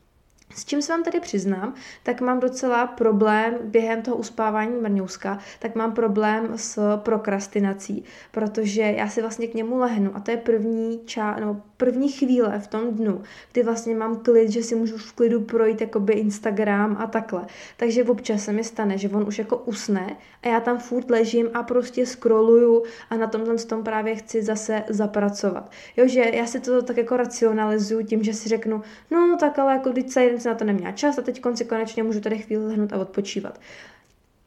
S 0.56 0.66
čím 0.66 0.82
se 0.82 0.94
vám 0.94 1.04
tady 1.04 1.20
přiznám, 1.20 1.74
tak 2.04 2.22
mám 2.22 2.40
docela 2.40 2.88
problém 2.88 3.54
během 3.64 4.02
toho 4.02 4.18
uspávání 4.18 4.82
mrňouska, 4.82 5.40
tak 5.60 5.76
mám 5.76 5.92
problém 5.92 6.52
s 6.56 6.98
prokrastinací, 6.98 8.04
protože 8.32 8.82
já 8.82 9.08
si 9.08 9.22
vlastně 9.22 9.48
k 9.48 9.54
němu 9.54 9.78
lehnu 9.78 10.12
a 10.16 10.20
to 10.20 10.32
je 10.32 10.38
první, 10.38 11.02
ča, 11.06 11.38
no, 11.40 11.62
první 11.78 12.12
chvíle 12.12 12.60
v 12.60 12.68
tom 12.68 12.88
dnu, 12.88 13.22
kdy 13.52 13.64
vlastně 13.64 13.96
mám 13.96 14.16
klid, 14.16 14.50
že 14.50 14.64
si 14.64 14.76
můžu 14.76 14.98
v 14.98 15.14
klidu 15.14 15.42
projít 15.42 15.82
jakoby 15.82 16.14
Instagram 16.14 16.98
a 17.00 17.08
takhle. 17.08 17.46
Takže 17.78 18.04
občas 18.04 18.44
se 18.44 18.54
mi 18.54 18.64
stane, 18.64 18.98
že 18.98 19.10
on 19.10 19.28
už 19.28 19.40
jako 19.40 19.58
usne 19.58 20.16
a 20.44 20.48
já 20.48 20.60
tam 20.60 20.80
furt 20.80 21.10
ležím 21.10 21.50
a 21.54 21.64
prostě 21.64 22.06
scrolluju 22.06 22.84
a 23.10 23.18
na 23.18 23.28
tomhle 23.28 23.56
tom 23.56 23.84
právě 23.84 24.16
chci 24.16 24.44
zase 24.44 24.84
zapracovat. 24.90 25.72
Jo, 25.98 26.08
že 26.08 26.32
já 26.34 26.46
si 26.46 26.60
to 26.60 26.82
tak 26.82 26.98
jako 26.98 27.18
racionalizuju 27.18 28.06
tím, 28.06 28.24
že 28.24 28.34
si 28.34 28.50
řeknu, 28.50 28.82
no 29.12 29.38
tak 29.40 29.60
ale 29.60 29.74
jako 29.74 29.90
když 29.90 30.06
celý 30.38 30.44
den 30.44 30.54
na 30.54 30.60
to 30.60 30.66
neměla 30.66 30.92
čas 30.92 31.18
a 31.18 31.22
teď 31.22 31.42
konci 31.42 31.66
konečně 31.66 32.04
můžu 32.04 32.22
tady 32.22 32.38
chvíli 32.38 32.66
lehnout 32.66 32.94
a 32.94 32.98
odpočívat. 32.98 33.60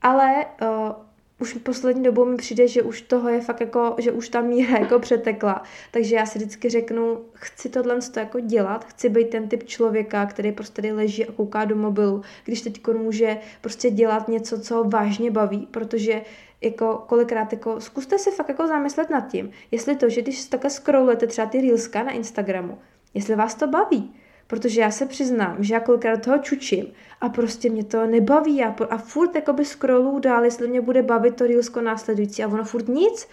Ale 0.03 0.47
uh, 0.63 0.93
už 1.41 1.53
poslední 1.53 2.03
dobou 2.03 2.25
mi 2.25 2.37
přijde, 2.37 2.69
že 2.69 2.83
už 2.83 3.03
toho 3.03 3.29
je 3.29 3.41
fakt 3.41 3.61
jako, 3.61 3.95
že 3.99 4.13
už 4.13 4.29
ta 4.29 4.41
míra 4.41 4.79
jako 4.79 4.99
přetekla. 4.99 5.63
Takže 5.91 6.17
já 6.17 6.27
si 6.27 6.39
vždycky 6.39 6.69
řeknu, 6.69 7.21
chci 7.33 7.69
tohle 7.69 7.99
jako 8.17 8.41
dělat, 8.41 8.85
chci 8.85 9.09
být 9.09 9.31
ten 9.31 9.49
typ 9.49 9.65
člověka, 9.65 10.27
který 10.27 10.53
prostě 10.53 10.83
tady 10.83 10.93
leží 10.93 11.27
a 11.27 11.33
kouká 11.33 11.65
do 11.65 11.77
mobilu, 11.77 12.23
když 12.45 12.61
teď 12.61 12.87
může 12.89 13.39
prostě 13.61 13.91
dělat 13.91 14.29
něco, 14.29 14.61
co 14.61 14.75
ho 14.75 14.85
vážně 14.85 15.31
baví, 15.31 15.69
protože 15.71 16.23
jako 16.61 17.05
kolikrát 17.07 17.53
jako 17.53 17.81
zkuste 17.81 18.19
si 18.19 18.31
fakt 18.31 18.49
jako 18.49 18.67
zamyslet 18.67 19.11
nad 19.11 19.29
tím, 19.29 19.51
jestli 19.71 19.97
to, 19.97 20.09
že 20.09 20.23
když 20.23 20.45
takhle 20.45 20.71
scrollujete 20.71 21.27
třeba 21.27 21.47
ty 21.47 21.61
reelska 21.61 22.03
na 22.03 22.13
Instagramu, 22.13 22.79
jestli 23.15 23.37
vás 23.37 23.55
to 23.55 23.67
baví, 23.67 24.15
Protože 24.51 24.81
já 24.81 24.91
se 24.91 25.07
přiznám, 25.07 25.57
že 25.59 25.75
já 25.75 25.81
kolikrát 25.81 26.25
toho 26.25 26.39
čučím 26.39 26.87
a 27.21 27.29
prostě 27.29 27.71
mě 27.71 27.85
to 27.85 28.07
nebaví 28.07 28.65
a, 28.65 28.75
a 28.91 28.99
furt 28.99 29.35
jakoby 29.35 29.65
scrollu 29.65 30.19
dál, 30.19 30.45
jestli 30.45 30.69
mě 30.69 30.81
bude 30.81 31.03
bavit 31.03 31.37
to 31.37 31.47
reelsko 31.47 31.81
následující 31.81 32.45
a 32.45 32.49
ono 32.49 32.65
furt 32.65 32.89
nic. 32.89 33.29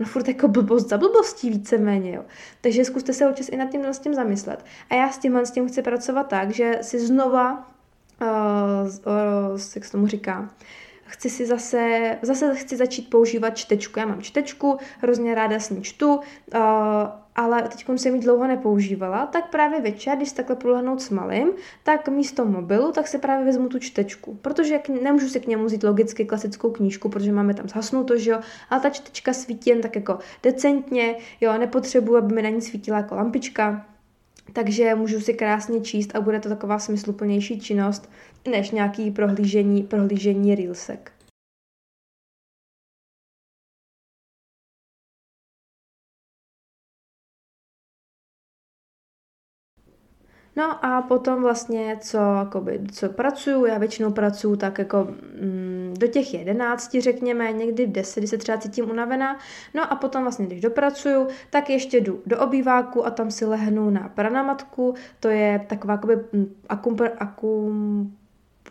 Ono 0.00 0.08
furt 0.08 0.28
jako 0.28 0.48
blbost 0.48 0.88
za 0.88 0.98
blbostí 0.98 1.50
víceméně, 1.50 2.14
jo. 2.14 2.24
Takže 2.60 2.84
zkuste 2.84 3.12
se 3.12 3.28
občas 3.28 3.48
i 3.48 3.56
nad 3.56 3.70
tím, 3.70 3.82
nad 3.82 4.02
tím 4.02 4.14
zamyslet. 4.14 4.64
A 4.90 4.94
já 4.94 5.10
s 5.10 5.18
tím, 5.18 5.36
s 5.36 5.50
tím 5.50 5.68
chci 5.68 5.82
pracovat 5.82 6.28
tak, 6.28 6.50
že 6.50 6.78
si 6.82 7.06
znova, 7.06 7.70
uh, 8.22 8.28
uh, 9.52 9.60
jak 9.74 9.84
se 9.84 9.92
tomu 9.92 10.06
říká, 10.06 10.50
chci 11.12 11.30
si 11.30 11.46
zase, 11.46 12.18
zase 12.22 12.54
chci 12.54 12.76
začít 12.76 13.10
používat 13.10 13.56
čtečku. 13.56 13.98
Já 13.98 14.06
mám 14.06 14.22
čtečku, 14.22 14.78
hrozně 15.00 15.34
ráda 15.34 15.58
s 15.58 15.70
ní 15.70 15.82
čtu, 15.82 16.14
uh, 16.14 16.20
ale 17.36 17.62
teď 17.62 17.84
jsem 17.96 18.14
ji 18.14 18.20
dlouho 18.20 18.46
nepoužívala, 18.46 19.26
tak 19.26 19.50
právě 19.50 19.80
večer, 19.80 20.16
když 20.16 20.32
takhle 20.32 20.56
půjdu 20.56 20.98
s 20.98 21.10
malým, 21.10 21.48
tak 21.82 22.08
místo 22.08 22.44
mobilu, 22.44 22.92
tak 22.92 23.08
si 23.08 23.18
právě 23.18 23.46
vezmu 23.46 23.68
tu 23.68 23.78
čtečku, 23.78 24.38
protože 24.42 24.80
nemůžu 25.02 25.28
si 25.28 25.40
k 25.40 25.46
němu 25.46 25.64
vzít 25.64 25.82
logicky 25.82 26.24
klasickou 26.24 26.70
knížku, 26.70 27.08
protože 27.08 27.32
máme 27.32 27.54
tam 27.54 27.68
zhasnuto, 27.68 28.16
že 28.16 28.30
jo, 28.30 28.40
ale 28.70 28.80
ta 28.80 28.90
čtečka 28.90 29.32
svítí 29.32 29.70
jen 29.70 29.80
tak 29.80 29.96
jako 29.96 30.18
decentně, 30.42 31.16
jo, 31.40 31.52
nepotřebuji, 31.58 32.16
aby 32.16 32.34
mi 32.34 32.42
na 32.42 32.48
ní 32.48 32.60
svítila 32.60 32.96
jako 32.96 33.14
lampička, 33.14 33.86
takže 34.52 34.94
můžu 34.94 35.20
si 35.20 35.34
krásně 35.34 35.80
číst 35.80 36.16
a 36.16 36.20
bude 36.20 36.40
to 36.40 36.48
taková 36.48 36.78
smysluplnější 36.78 37.60
činnost, 37.60 38.10
než 38.48 38.70
nějaký 38.70 39.10
prohlížení, 39.10 39.82
prohlížení 39.82 40.54
reelsek. 40.54 41.12
No 50.56 50.84
a 50.84 51.02
potom 51.02 51.42
vlastně, 51.42 51.98
co, 52.00 52.18
jakoby, 52.18 52.80
co 52.92 53.08
pracuju, 53.08 53.64
já 53.64 53.78
většinou 53.78 54.12
pracuju 54.12 54.56
tak 54.56 54.78
jako 54.78 55.04
mm, 55.40 55.94
do 55.98 56.06
těch 56.06 56.34
jedenácti, 56.34 57.00
řekněme, 57.00 57.52
někdy 57.52 57.86
v 57.86 57.92
deset, 57.92 58.20
když 58.20 58.30
se 58.30 58.38
třeba 58.38 58.58
cítím 58.58 58.90
unavená. 58.90 59.38
No 59.74 59.92
a 59.92 59.96
potom 59.96 60.22
vlastně, 60.22 60.46
když 60.46 60.60
dopracuju, 60.60 61.28
tak 61.50 61.70
ještě 61.70 62.00
jdu 62.00 62.22
do 62.26 62.40
obýváku 62.40 63.06
a 63.06 63.10
tam 63.10 63.30
si 63.30 63.44
lehnu 63.44 63.90
na 63.90 64.08
pranamatku, 64.08 64.94
to 65.20 65.28
je 65.28 65.66
taková 65.68 65.94
jakoby 65.94 66.16
mm, 66.32 66.54
akumpre, 66.68 67.08
akum, 67.08 68.16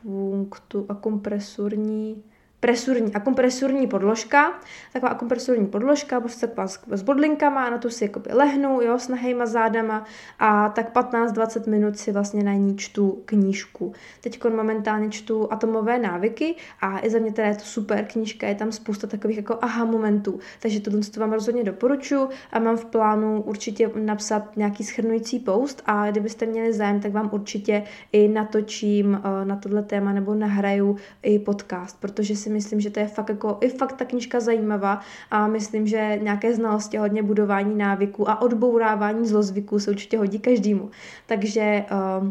punktu, 0.03 0.85
akumpresurní 0.89 2.23
presurní, 2.61 3.13
akompresurní 3.13 3.87
podložka, 3.87 4.59
taková 4.93 5.11
akompresurní 5.11 5.67
podložka, 5.67 6.19
prostě 6.19 6.47
taková 6.47 6.67
s 6.91 7.01
bodlinkama 7.01 7.65
a 7.65 7.69
na 7.69 7.77
tu 7.77 7.89
si 7.89 8.03
jakoby 8.03 8.29
lehnu, 8.33 8.81
jo, 8.81 8.99
s 8.99 9.07
nahejma 9.07 9.45
zádama 9.45 10.05
a 10.39 10.69
tak 10.69 10.95
15-20 10.95 11.69
minut 11.69 11.97
si 11.97 12.11
vlastně 12.11 12.43
na 12.43 12.53
ní 12.53 12.77
čtu 12.77 13.21
knížku. 13.25 13.93
Teď 14.21 14.43
momentálně 14.55 15.09
čtu 15.09 15.53
Atomové 15.53 15.99
návyky 15.99 16.55
a 16.81 17.05
i 17.05 17.09
za 17.09 17.19
mě 17.19 17.33
teda 17.33 17.47
je 17.47 17.55
to 17.55 17.63
super 17.63 18.05
knížka, 18.05 18.47
je 18.47 18.55
tam 18.55 18.71
spousta 18.71 19.07
takových 19.07 19.37
jako 19.37 19.57
aha 19.61 19.85
momentů, 19.85 20.39
takže 20.59 20.79
tohle 20.79 21.01
to 21.01 21.19
vám 21.19 21.33
rozhodně 21.33 21.63
doporučuji 21.63 22.29
a 22.51 22.59
mám 22.59 22.77
v 22.77 22.85
plánu 22.85 23.41
určitě 23.41 23.89
napsat 23.95 24.57
nějaký 24.57 24.83
schrnující 24.83 25.39
post 25.39 25.81
a 25.85 26.11
kdybyste 26.11 26.45
měli 26.45 26.73
zájem, 26.73 26.99
tak 26.99 27.11
vám 27.11 27.29
určitě 27.33 27.83
i 28.11 28.27
natočím 28.27 29.21
eh, 29.23 29.45
na 29.45 29.55
tohle 29.55 29.83
téma 29.83 30.13
nebo 30.13 30.35
nahraju 30.35 30.97
i 31.23 31.39
podcast, 31.39 31.99
protože 31.99 32.35
si 32.35 32.50
myslím, 32.51 32.81
že 32.81 32.89
to 32.89 32.99
je 32.99 33.07
fakt 33.07 33.29
jako 33.29 33.57
i 33.61 33.69
fakt 33.69 33.93
ta 33.93 34.05
knížka 34.05 34.39
zajímavá 34.39 35.01
a 35.31 35.47
myslím, 35.47 35.87
že 35.87 36.19
nějaké 36.21 36.53
znalosti 36.53 36.97
hodně 36.97 37.23
budování 37.23 37.77
návyků 37.77 38.29
a 38.29 38.41
odbourávání 38.41 39.27
zlozvyků 39.27 39.79
se 39.79 39.91
určitě 39.91 40.17
hodí 40.17 40.39
každému. 40.39 40.91
Takže 41.25 41.85
uh, 42.21 42.27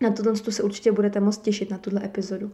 na 0.00 0.10
tohle 0.10 0.36
se 0.36 0.62
určitě 0.62 0.92
budete 0.92 1.20
moc 1.20 1.38
těšit 1.38 1.70
na 1.70 1.78
tuhle 1.78 2.04
epizodu. 2.04 2.50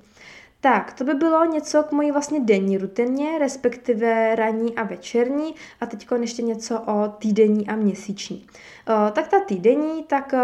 Tak, 0.61 0.93
to 0.93 1.05
by 1.05 1.15
bylo 1.15 1.45
něco 1.45 1.83
k 1.83 1.93
mojí 1.93 2.11
vlastně 2.11 2.41
denní 2.41 2.79
rutině, 2.79 3.39
respektive 3.39 4.37
ranní 4.37 4.77
a 4.77 4.83
večerní 4.83 5.55
a 5.81 5.87
teď 5.87 6.09
ještě 6.21 6.43
něco 6.43 6.81
o 6.81 7.09
týdenní 7.09 7.69
a 7.69 7.77
měsíční. 7.77 8.47
Uh, 8.89 9.11
tak 9.11 9.29
ta 9.29 9.41
týdenní, 9.41 10.05
tak 10.05 10.33
uh, 10.33 10.41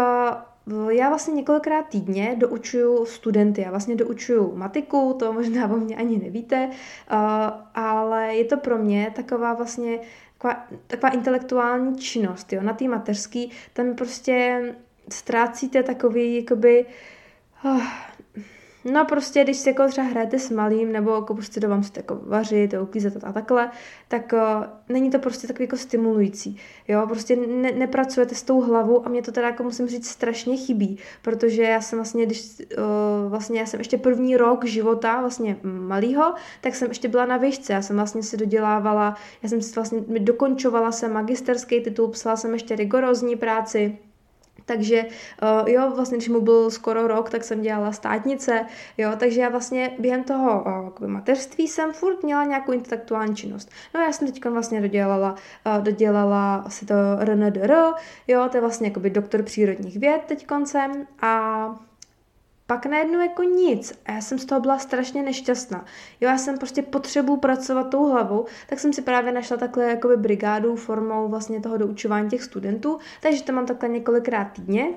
já 0.89 1.09
vlastně 1.09 1.33
několikrát 1.33 1.87
týdně 1.89 2.35
doučuju 2.37 3.05
studenty, 3.05 3.61
já 3.61 3.69
vlastně 3.69 3.95
doučuju 3.95 4.55
matiku, 4.55 5.15
to 5.19 5.33
možná 5.33 5.71
o 5.71 5.77
mě 5.77 5.95
ani 5.95 6.17
nevíte, 6.17 6.69
uh, 7.11 7.17
ale 7.75 8.35
je 8.35 8.45
to 8.45 8.57
pro 8.57 8.77
mě 8.77 9.11
taková 9.15 9.53
vlastně 9.53 9.99
taková, 10.37 10.67
taková 10.87 11.09
intelektuální 11.09 11.97
činnost, 11.97 12.53
jo, 12.53 12.61
na 12.61 12.73
té 12.73 12.87
mateřský, 12.87 13.51
tam 13.73 13.95
prostě 13.95 14.61
ztrácíte 15.09 15.83
takový, 15.83 16.35
jakoby, 16.35 16.85
uh, 17.65 17.81
No 18.91 19.05
prostě, 19.05 19.43
když 19.43 19.57
si 19.57 19.69
jako 19.69 19.87
třeba 19.87 20.07
hrajete 20.07 20.39
s 20.39 20.49
malým, 20.49 20.91
nebo 20.91 21.15
jako 21.15 21.33
prostě 21.33 21.59
do 21.59 21.69
vám 21.69 21.83
si 21.83 21.91
jako 21.95 22.19
vařit, 22.23 22.73
uklízet 22.81 23.23
a 23.23 23.33
takhle, 23.33 23.71
tak 24.07 24.33
uh, 24.33 24.39
není 24.89 25.11
to 25.11 25.19
prostě 25.19 25.47
takový 25.47 25.63
jako 25.63 25.77
stimulující. 25.77 26.57
Jo, 26.87 27.07
prostě 27.07 27.35
ne, 27.35 27.71
nepracujete 27.71 28.35
s 28.35 28.43
tou 28.43 28.61
hlavou 28.61 29.05
a 29.05 29.09
mě 29.09 29.21
to 29.21 29.31
teda 29.31 29.47
jako 29.47 29.63
musím 29.63 29.87
říct 29.87 30.07
strašně 30.07 30.57
chybí, 30.57 30.97
protože 31.21 31.63
já 31.63 31.81
jsem 31.81 31.99
vlastně, 31.99 32.25
když 32.25 32.55
uh, 32.59 33.29
vlastně 33.29 33.59
já 33.59 33.65
jsem 33.65 33.79
ještě 33.79 33.97
první 33.97 34.37
rok 34.37 34.65
života 34.65 35.21
vlastně 35.21 35.57
malýho, 35.63 36.33
tak 36.61 36.75
jsem 36.75 36.87
ještě 36.87 37.07
byla 37.07 37.25
na 37.25 37.37
výšce, 37.37 37.73
já 37.73 37.81
jsem 37.81 37.95
vlastně 37.95 38.23
si 38.23 38.37
dodělávala, 38.37 39.15
já 39.43 39.49
jsem 39.49 39.61
si 39.61 39.75
vlastně 39.75 39.99
dokončovala 40.19 40.91
jsem 40.91 41.13
magisterský 41.13 41.81
titul, 41.81 42.07
psala 42.07 42.35
jsem 42.35 42.53
ještě 42.53 42.75
rigorózní 42.75 43.35
práci, 43.35 43.97
takže 44.67 45.05
uh, 45.05 45.69
jo, 45.69 45.91
vlastně, 45.95 46.17
když 46.17 46.29
mu 46.29 46.41
byl 46.41 46.71
skoro 46.71 47.07
rok, 47.07 47.29
tak 47.29 47.43
jsem 47.43 47.61
dělala 47.61 47.91
státnice, 47.91 48.65
jo, 48.97 49.11
takže 49.17 49.41
já 49.41 49.49
vlastně 49.49 49.91
během 49.99 50.23
toho 50.23 50.65
uh, 51.01 51.07
mateřství 51.07 51.67
jsem 51.67 51.93
furt 51.93 52.23
měla 52.23 52.43
nějakou 52.43 52.71
intelektuální 52.71 53.35
činnost. 53.35 53.69
No 53.95 54.01
já 54.01 54.11
jsem 54.11 54.27
teď 54.27 54.45
vlastně 54.45 54.81
dodělala, 54.81 55.35
uh, 55.65 55.83
dodělala 55.83 56.55
asi 56.55 56.85
to 56.85 56.95
RNDR, 57.19 57.73
jo, 58.27 58.47
to 58.51 58.57
je 58.57 58.61
vlastně 58.61 58.87
jakoby 58.87 59.09
doktor 59.09 59.43
přírodních 59.43 59.99
věd 59.99 60.21
teď 60.27 60.47
koncem 60.47 61.07
a 61.21 61.86
pak 62.67 62.85
najednou 62.85 63.19
jako 63.19 63.43
nic. 63.43 63.99
A 64.05 64.11
já 64.11 64.21
jsem 64.21 64.39
z 64.39 64.45
toho 64.45 64.61
byla 64.61 64.79
strašně 64.79 65.23
nešťastná. 65.23 65.85
Jo, 66.21 66.29
já 66.29 66.37
jsem 66.37 66.57
prostě 66.57 66.81
potřebu 66.81 67.37
pracovat 67.37 67.89
tou 67.89 68.11
hlavou, 68.11 68.45
tak 68.69 68.79
jsem 68.79 68.93
si 68.93 69.01
právě 69.01 69.31
našla 69.31 69.57
takhle 69.57 69.83
jakoby 69.83 70.17
brigádu 70.17 70.75
formou 70.75 71.27
vlastně 71.27 71.61
toho 71.61 71.77
doučování 71.77 72.29
těch 72.29 72.43
studentů, 72.43 72.99
takže 73.21 73.43
to 73.43 73.53
mám 73.53 73.65
takhle 73.65 73.89
několikrát 73.89 74.45
týdně. 74.45 74.87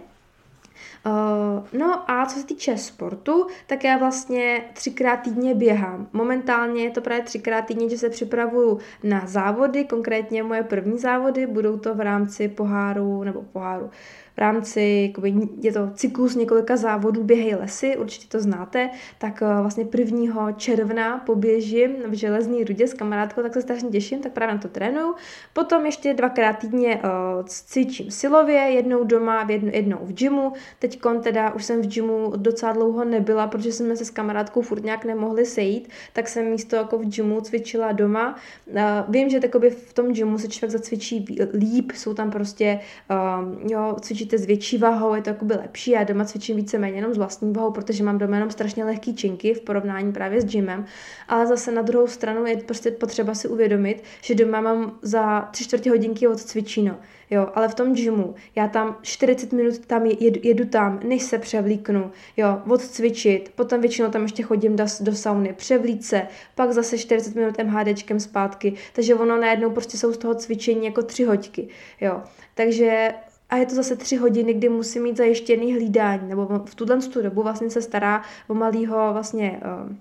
Uh, 1.07 1.81
no 1.81 2.11
a 2.11 2.27
co 2.27 2.39
se 2.39 2.47
týče 2.47 2.77
sportu, 2.77 3.47
tak 3.67 3.85
já 3.85 3.99
vlastně 3.99 4.65
třikrát 4.73 5.17
týdně 5.17 5.55
běhám. 5.55 6.09
Momentálně 6.13 6.83
je 6.85 6.91
to 6.91 7.01
právě 7.01 7.25
třikrát 7.25 7.63
týdně, 7.63 7.89
že 7.89 7.99
se 7.99 8.11
připravuju 8.11 8.79
na 9.03 9.27
závody, 9.27 9.85
konkrétně 9.85 10.43
moje 10.43 10.63
první 10.63 10.99
závody, 10.99 11.47
budou 11.47 11.79
to 11.79 11.95
v 11.95 12.01
rámci 12.01 12.49
poháru, 12.49 13.25
nebo 13.25 13.43
poháru, 13.43 13.91
v 14.35 14.39
rámci, 14.39 15.07
jakoby, 15.09 15.35
je 15.63 15.73
to 15.73 15.91
cyklus 15.95 16.35
několika 16.35 16.77
závodů 16.77 17.25
Běhej 17.25 17.55
lesy, 17.55 17.97
určitě 17.97 18.27
to 18.29 18.41
znáte, 18.41 18.91
tak 19.19 19.43
uh, 19.43 19.61
vlastně 19.61 19.87
1. 19.99 20.53
června 20.53 21.19
poběžím 21.19 21.91
v 22.09 22.13
Železný 22.13 22.65
rudě 22.65 22.87
s 22.87 22.95
kamarádkou, 22.95 23.43
tak 23.43 23.55
se 23.55 23.63
strašně 23.63 23.91
těším, 23.91 24.21
tak 24.21 24.33
právě 24.33 24.55
na 24.55 24.61
to 24.61 24.69
trénuju. 24.69 25.15
Potom 25.53 25.87
ještě 25.87 26.15
dvakrát 26.15 26.53
týdně 26.53 26.97
uh, 26.97 27.01
cvičím 27.47 28.11
silově, 28.11 28.59
jednou 28.59 29.05
doma, 29.05 29.47
jednou, 29.49 29.71
jednou 29.73 29.99
v 30.03 30.13
gymu. 30.13 30.53
Teď 30.79 31.01
teda 31.23 31.55
už 31.55 31.65
jsem 31.65 31.83
v 31.83 31.87
gymu 31.87 32.33
docela 32.37 32.73
dlouho 32.73 33.05
nebyla, 33.05 33.47
protože 33.47 33.73
jsme 33.73 33.97
se 33.97 34.05
s 34.05 34.11
kamarádkou 34.11 34.63
furt 34.63 34.85
nějak 34.85 35.05
nemohli 35.05 35.47
sejít, 35.47 35.89
tak 36.13 36.29
jsem 36.29 36.51
místo 36.51 36.77
jako 36.77 36.99
v 36.99 37.05
gymu 37.05 37.41
cvičila 37.41 37.93
doma. 37.93 38.37
Uh, 38.67 38.81
vím, 39.09 39.29
že 39.29 39.41
takoby 39.41 39.71
v 39.71 39.93
tom 39.93 40.13
gymu 40.13 40.39
se 40.39 40.49
člověk 40.49 40.71
zacvičí 40.71 41.39
líp, 41.55 41.93
jsou 41.93 42.15
tam 42.15 42.31
prostě, 42.31 42.81
uh, 43.11 43.71
jo, 43.71 43.97
cvičí 44.01 44.20
cvičíte 44.21 44.39
s 44.39 44.45
větší 44.45 44.79
váhou, 44.79 45.15
je 45.15 45.23
to 45.23 45.31
jakoby 45.31 45.55
lepší. 45.55 45.91
Já 45.91 46.05
doma 46.05 46.25
cvičím 46.25 46.57
víceméně 46.57 46.97
jenom 46.97 47.15
s 47.15 47.17
vlastní 47.17 47.53
váhou, 47.53 47.71
protože 47.71 48.05
mám 48.05 48.19
doma 48.19 48.35
jenom 48.35 48.51
strašně 48.51 48.85
lehký 48.85 49.15
činky 49.15 49.55
v 49.55 49.61
porovnání 49.61 50.13
právě 50.13 50.41
s 50.41 50.45
gymem. 50.45 50.85
Ale 51.29 51.47
zase 51.47 51.73
na 51.73 51.83
druhou 51.83 52.07
stranu 52.07 52.47
je 52.47 52.57
prostě 52.57 52.91
potřeba 52.91 53.35
si 53.35 53.49
uvědomit, 53.49 54.03
že 54.23 54.35
doma 54.35 54.61
mám 54.61 54.99
za 55.03 55.41
tři 55.41 55.65
čtvrtě 55.65 55.91
hodinky 55.91 56.29
od 56.29 56.41
cvičíno. 56.41 56.97
Jo, 57.31 57.49
ale 57.55 57.69
v 57.69 57.75
tom 57.75 57.95
gymu, 57.95 58.35
já 58.57 58.69
tam 58.69 58.97
40 59.03 59.53
minut 59.53 59.87
tam 59.87 60.07
jedu, 60.07 60.41
jedu 60.43 60.65
tam, 60.65 61.01
než 61.05 61.23
se 61.23 61.39
převlíknu, 61.39 62.11
jo, 62.37 62.63
odcvičit, 62.69 63.53
potom 63.55 63.81
většinou 63.81 64.11
tam 64.11 64.23
ještě 64.23 64.43
chodím 64.43 64.77
do, 64.77 64.85
do 65.01 65.15
sauny, 65.15 65.53
převlít 65.53 66.05
se, 66.05 66.23
pak 66.55 66.73
zase 66.73 66.99
40 66.99 67.35
minut 67.35 67.55
MHDčkem 67.63 68.21
zpátky, 68.21 68.75
takže 68.93 69.15
ono 69.15 69.41
najednou 69.41 69.71
prostě 69.71 69.97
jsou 69.97 70.13
z 70.13 70.19
toho 70.19 70.35
cvičení 70.35 70.87
jako 70.87 71.03
tři 71.03 71.25
hoďky, 71.25 71.69
jo. 72.01 72.23
Takže 72.55 73.13
a 73.51 73.57
je 73.57 73.67
to 73.67 73.75
zase 73.75 73.97
tři 73.97 74.17
hodiny, 74.17 74.55
kdy 74.55 74.69
musí 74.69 75.01
mít 75.01 75.17
zajištěný 75.17 75.73
hlídání, 75.73 76.29
nebo 76.29 76.47
v 76.65 76.75
tuhle 76.75 76.99
dobu 77.23 77.43
vlastně 77.43 77.71
se 77.71 77.83
stará 77.83 78.23
o 78.49 78.55
malýho 78.55 79.13
vlastně 79.13 79.61
uh, 79.87 79.97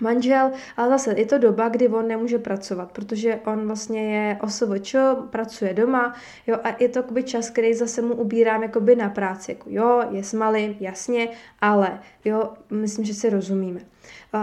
manžel, 0.00 0.50
ale 0.76 0.88
zase 0.88 1.14
je 1.16 1.26
to 1.26 1.38
doba, 1.38 1.68
kdy 1.68 1.88
on 1.88 2.08
nemůže 2.08 2.38
pracovat, 2.38 2.92
protože 2.92 3.40
on 3.46 3.66
vlastně 3.66 4.16
je 4.16 4.38
OSVČ, 4.42 4.96
pracuje 5.30 5.74
doma, 5.74 6.14
jo, 6.46 6.58
a 6.64 6.68
je 6.82 6.88
to 6.88 6.98
jakoby 6.98 7.22
čas, 7.22 7.50
který 7.50 7.74
zase 7.74 8.02
mu 8.02 8.14
ubírám 8.14 8.62
jakoby 8.62 8.96
na 8.96 9.08
práci, 9.08 9.50
jako 9.50 9.70
jo, 9.70 10.02
je 10.10 10.24
s 10.24 10.32
malým, 10.32 10.76
jasně, 10.80 11.28
ale 11.60 12.00
jo, 12.24 12.52
myslím, 12.70 13.04
že 13.04 13.14
si 13.14 13.30
rozumíme. 13.30 13.80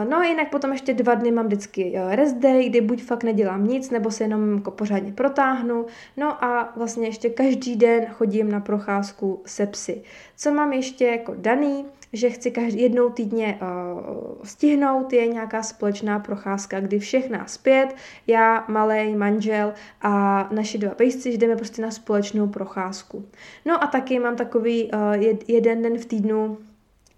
No 0.10 0.18
a 0.18 0.26
jinak 0.26 0.50
potom 0.50 0.72
ještě 0.72 0.94
dva 0.94 1.14
dny 1.14 1.32
mám 1.32 1.46
vždycky 1.46 1.94
rest 2.10 2.36
day, 2.36 2.70
kdy 2.70 2.82
buď 2.82 3.04
fakt 3.04 3.24
nedělám 3.24 3.68
nic, 3.68 3.90
nebo 3.90 4.12
se 4.12 4.24
jenom 4.24 4.56
jako 4.56 4.72
pořádně 4.72 5.12
protáhnu. 5.12 5.86
No 6.18 6.44
a 6.44 6.74
vlastně 6.76 7.08
ještě 7.08 7.30
každý 7.30 7.76
den 7.76 8.06
chodím 8.06 8.52
na 8.52 8.60
procházku 8.60 9.42
se 9.46 9.66
psy. 9.66 10.02
Co 10.38 10.52
mám 10.52 10.74
ještě 10.74 11.06
jako 11.06 11.34
daný, 11.38 11.86
že 12.14 12.30
chci 12.30 12.52
každý, 12.52 12.82
jednou 12.82 13.10
týdně 13.10 13.60
uh, 13.62 14.44
stihnout, 14.44 15.14
je 15.14 15.28
nějaká 15.28 15.64
společná 15.64 16.20
procházka, 16.20 16.80
kdy 16.80 17.00
všech 17.00 17.30
nás 17.30 17.58
pět, 17.58 17.96
já, 18.28 18.66
malý 18.68 19.16
manžel 19.16 19.74
a 20.02 20.44
naši 20.52 20.78
dva 20.78 20.92
pejsci, 20.92 21.32
že 21.32 21.38
jdeme 21.38 21.56
prostě 21.56 21.82
na 21.82 21.92
společnou 21.92 22.48
procházku. 22.48 23.26
No 23.66 23.84
a 23.84 23.88
taky 23.88 24.20
mám 24.20 24.36
takový 24.36 24.92
uh, 24.92 25.12
jed, 25.12 25.50
jeden 25.50 25.82
den 25.82 25.98
v 25.98 26.06
týdnu, 26.06 26.58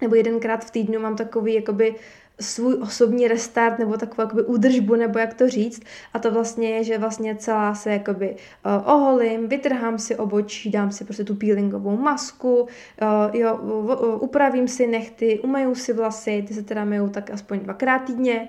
nebo 0.02 0.16
jedenkrát 0.16 0.66
v 0.66 0.72
týdnu 0.72 1.00
mám 1.00 1.16
takový 1.16 1.54
jakoby 1.54 1.96
svůj 2.40 2.78
osobní 2.82 3.28
restart 3.28 3.80
nebo 3.80 3.98
takovou 3.98 4.22
jakoby 4.22 4.44
údržbu, 4.44 4.96
nebo 4.96 5.20
jak 5.20 5.34
to 5.34 5.50
říct. 5.50 5.84
A 6.14 6.20
to 6.20 6.32
vlastně 6.32 6.70
je, 6.70 6.84
že 6.84 6.98
vlastně 6.98 7.36
celá 7.36 7.76
se 7.76 7.92
jakoby 7.92 8.36
uh, 8.66 8.94
oholím, 8.94 9.48
vytrhám 9.48 10.00
si 10.00 10.16
obočí, 10.16 10.72
dám 10.72 10.92
si 10.92 11.04
prostě 11.04 11.24
tu 11.24 11.36
peelingovou 11.36 11.98
masku, 11.98 12.62
uh, 12.62 12.68
jo, 13.34 13.56
uh, 13.56 14.24
upravím 14.24 14.68
si 14.68 14.88
nechty, 14.88 15.40
umeju 15.40 15.76
si 15.76 15.94
vlasy, 15.94 16.46
ty 16.48 16.54
se 16.54 16.64
teda 16.64 16.86
myjou 16.86 17.10
tak 17.10 17.30
aspoň 17.30 17.60
dvakrát 17.60 18.00
týdně, 18.00 18.48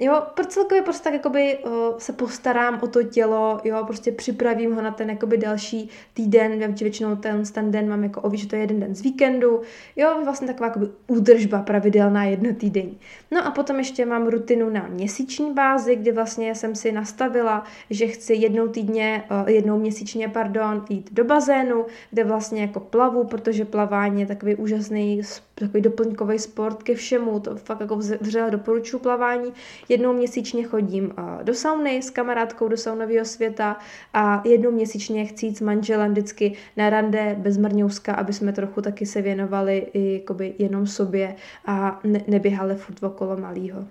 Jo, 0.00 0.22
celkově 0.48 0.82
prostě 0.82 1.04
tak 1.04 1.12
jakoby 1.12 1.58
uh, 1.58 1.72
se 1.98 2.12
postarám 2.12 2.80
o 2.82 2.86
to 2.86 3.02
tělo, 3.02 3.60
jo, 3.64 3.84
prostě 3.86 4.12
připravím 4.12 4.74
ho 4.74 4.82
na 4.82 4.90
ten 4.90 5.10
jakoby 5.10 5.38
další 5.38 5.90
týden, 6.14 6.52
vím, 6.58 6.76
že 6.76 6.84
většinou 6.84 7.16
ten, 7.16 7.42
ten 7.52 7.70
den 7.70 7.88
mám 7.88 8.02
jako 8.02 8.20
oví, 8.20 8.38
že 8.38 8.48
to 8.48 8.56
je 8.56 8.62
jeden 8.62 8.80
den 8.80 8.94
z 8.94 9.00
víkendu, 9.00 9.60
jo, 9.96 10.20
vlastně 10.24 10.46
taková 10.46 10.66
jakoby 10.66 10.86
údržba 11.06 11.62
pravidelná 11.62 12.24
jednotýdenní. 12.24 12.98
No 13.30 13.46
a 13.46 13.50
potom 13.50 13.78
ještě 13.78 14.06
mám 14.06 14.26
rutinu 14.26 14.70
na 14.70 14.86
měsíční 14.88 15.52
bázi, 15.52 15.96
kdy 15.96 16.12
vlastně 16.12 16.54
jsem 16.54 16.74
si 16.74 16.92
nastavila, 16.92 17.64
že 17.90 18.06
chci 18.06 18.34
jednou 18.34 18.68
týdně, 18.68 19.24
uh, 19.30 19.48
jednou 19.48 19.78
měsíčně, 19.78 20.28
pardon, 20.28 20.84
jít 20.88 21.12
do 21.12 21.24
bazénu, 21.24 21.86
kde 22.10 22.24
vlastně 22.24 22.62
jako 22.62 22.80
plavu, 22.80 23.24
protože 23.24 23.64
plavání 23.64 24.20
je 24.20 24.26
takový 24.26 24.54
úžasný 24.56 25.22
takový 25.54 25.80
doplňkový 25.80 26.38
sport 26.38 26.82
ke 26.82 26.94
všemu, 26.94 27.40
to 27.40 27.56
fakt 27.56 27.80
jako 27.80 27.96
vřele 27.96 28.50
doporučuji 28.50 28.98
plavání. 28.98 29.52
Jednou 29.88 30.12
měsíčně 30.12 30.64
chodím 30.64 31.04
uh, 31.04 31.42
do 31.42 31.54
sauny 31.54 32.02
s 32.02 32.10
kamarádkou 32.10 32.68
do 32.68 32.76
saunového 32.76 33.24
světa 33.24 33.76
a 34.14 34.42
jednou 34.44 34.70
měsíčně 34.70 35.26
chci 35.26 35.46
jít 35.46 35.58
s 35.58 35.60
manželem 35.60 36.10
vždycky 36.10 36.56
na 36.76 36.90
rande 36.90 37.36
bez 37.38 37.56
mrňouska, 37.56 38.14
aby 38.14 38.32
jsme 38.32 38.52
trochu 38.52 38.82
taky 38.82 39.06
se 39.06 39.22
věnovali 39.22 39.86
i 39.94 40.24
jenom 40.58 40.86
sobě 40.86 41.36
a 41.66 42.00
ne- 42.04 42.24
neběhali 42.26 42.74
furt 42.74 43.02
okolo 43.02 43.36
malýho. 43.36 43.84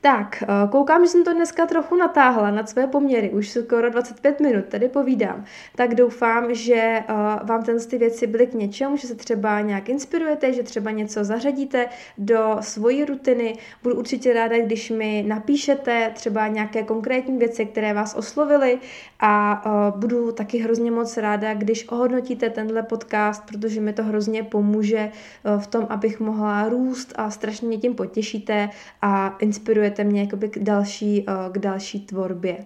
Tak, 0.00 0.42
eh, 0.42 0.68
koukám, 0.70 1.04
že 1.04 1.10
jsem 1.10 1.24
to 1.24 1.34
dneska 1.34 1.66
trochu 1.66 1.96
natáhla 1.96 2.50
nad 2.50 2.68
své 2.68 2.86
poměry, 2.86 3.30
už 3.30 3.50
skoro 3.50 3.90
25 3.90 4.40
minut 4.40 4.64
tady 4.64 4.88
povídám. 4.88 5.44
Tak 5.76 5.94
doufám, 5.94 6.54
že 6.54 6.74
eh, 6.74 7.04
vám 7.42 7.62
ten 7.62 7.76
ty 7.90 7.98
věci 7.98 8.26
byly 8.26 8.46
k 8.46 8.54
něčemu, 8.54 8.96
že 8.96 9.06
se 9.06 9.14
třeba 9.14 9.60
nějak 9.60 9.88
inspirujete, 9.88 10.52
že 10.52 10.62
třeba 10.62 10.90
něco 10.90 11.24
zařadíte 11.24 11.86
do 12.18 12.56
svojí 12.60 13.04
rutiny. 13.04 13.58
Budu 13.82 13.96
určitě 13.96 14.32
ráda, 14.32 14.58
když 14.58 14.90
mi 14.90 15.24
napíšete 15.26 16.10
třeba 16.14 16.48
nějaké 16.48 16.82
konkrétní 16.82 17.38
věci, 17.38 17.66
které 17.66 17.94
vás 17.94 18.14
oslovily 18.14 18.78
a 19.20 19.62
uh, 19.66 20.00
budu 20.00 20.32
taky 20.32 20.58
hrozně 20.58 20.90
moc 20.90 21.16
ráda, 21.16 21.54
když 21.54 21.88
ohodnotíte 21.88 22.50
tenhle 22.50 22.82
podcast, 22.82 23.46
protože 23.46 23.80
mi 23.80 23.92
to 23.92 24.04
hrozně 24.04 24.42
pomůže 24.42 25.10
v 25.58 25.66
tom, 25.66 25.86
abych 25.88 26.20
mohla 26.20 26.68
růst 26.68 27.12
a 27.16 27.30
strašně 27.30 27.68
mě 27.68 27.78
tím 27.78 27.94
potěšíte 27.94 28.70
a 29.02 29.36
inspirujete 29.38 29.85
mě 30.04 30.20
jakoby 30.20 30.48
k 30.48 30.58
další, 30.58 31.26
uh, 31.28 31.52
k 31.52 31.58
další 31.58 32.00
tvorbě. 32.00 32.56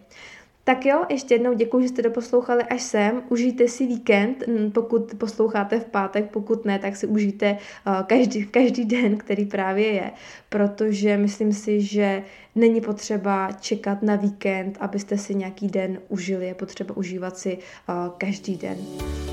Tak 0.64 0.86
jo, 0.86 1.04
ještě 1.08 1.34
jednou 1.34 1.52
děkuji, 1.52 1.82
že 1.82 1.88
jste 1.88 2.02
doposlouchali 2.02 2.62
až 2.62 2.82
sem. 2.82 3.22
Užijte 3.28 3.68
si 3.68 3.86
víkend, 3.86 4.44
pokud 4.72 5.14
posloucháte 5.18 5.80
v 5.80 5.84
pátek, 5.84 6.30
pokud 6.30 6.64
ne, 6.64 6.78
tak 6.78 6.96
si 6.96 7.06
užijte 7.06 7.56
uh, 7.86 8.02
každý, 8.02 8.46
každý 8.46 8.84
den, 8.84 9.16
který 9.16 9.44
právě 9.44 9.86
je, 9.86 10.10
protože 10.48 11.16
myslím 11.16 11.52
si, 11.52 11.80
že 11.80 12.22
není 12.54 12.80
potřeba 12.80 13.52
čekat 13.60 14.02
na 14.02 14.16
víkend, 14.16 14.78
abyste 14.80 15.18
si 15.18 15.34
nějaký 15.34 15.66
den 15.68 15.98
užili, 16.08 16.46
je 16.46 16.54
potřeba 16.54 16.96
užívat 16.96 17.38
si 17.38 17.58
uh, 17.58 17.94
každý 18.18 18.56
den. 18.56 18.76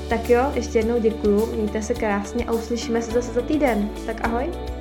Tak 0.08 0.30
jo, 0.30 0.52
ještě 0.54 0.78
jednou 0.78 1.00
děkuji, 1.00 1.46
mějte 1.46 1.82
se 1.82 1.94
krásně 1.94 2.44
a 2.44 2.52
uslyšíme 2.52 3.02
se 3.02 3.12
zase 3.12 3.32
za 3.32 3.42
týden. 3.42 3.90
Tak 4.06 4.24
ahoj! 4.24 4.77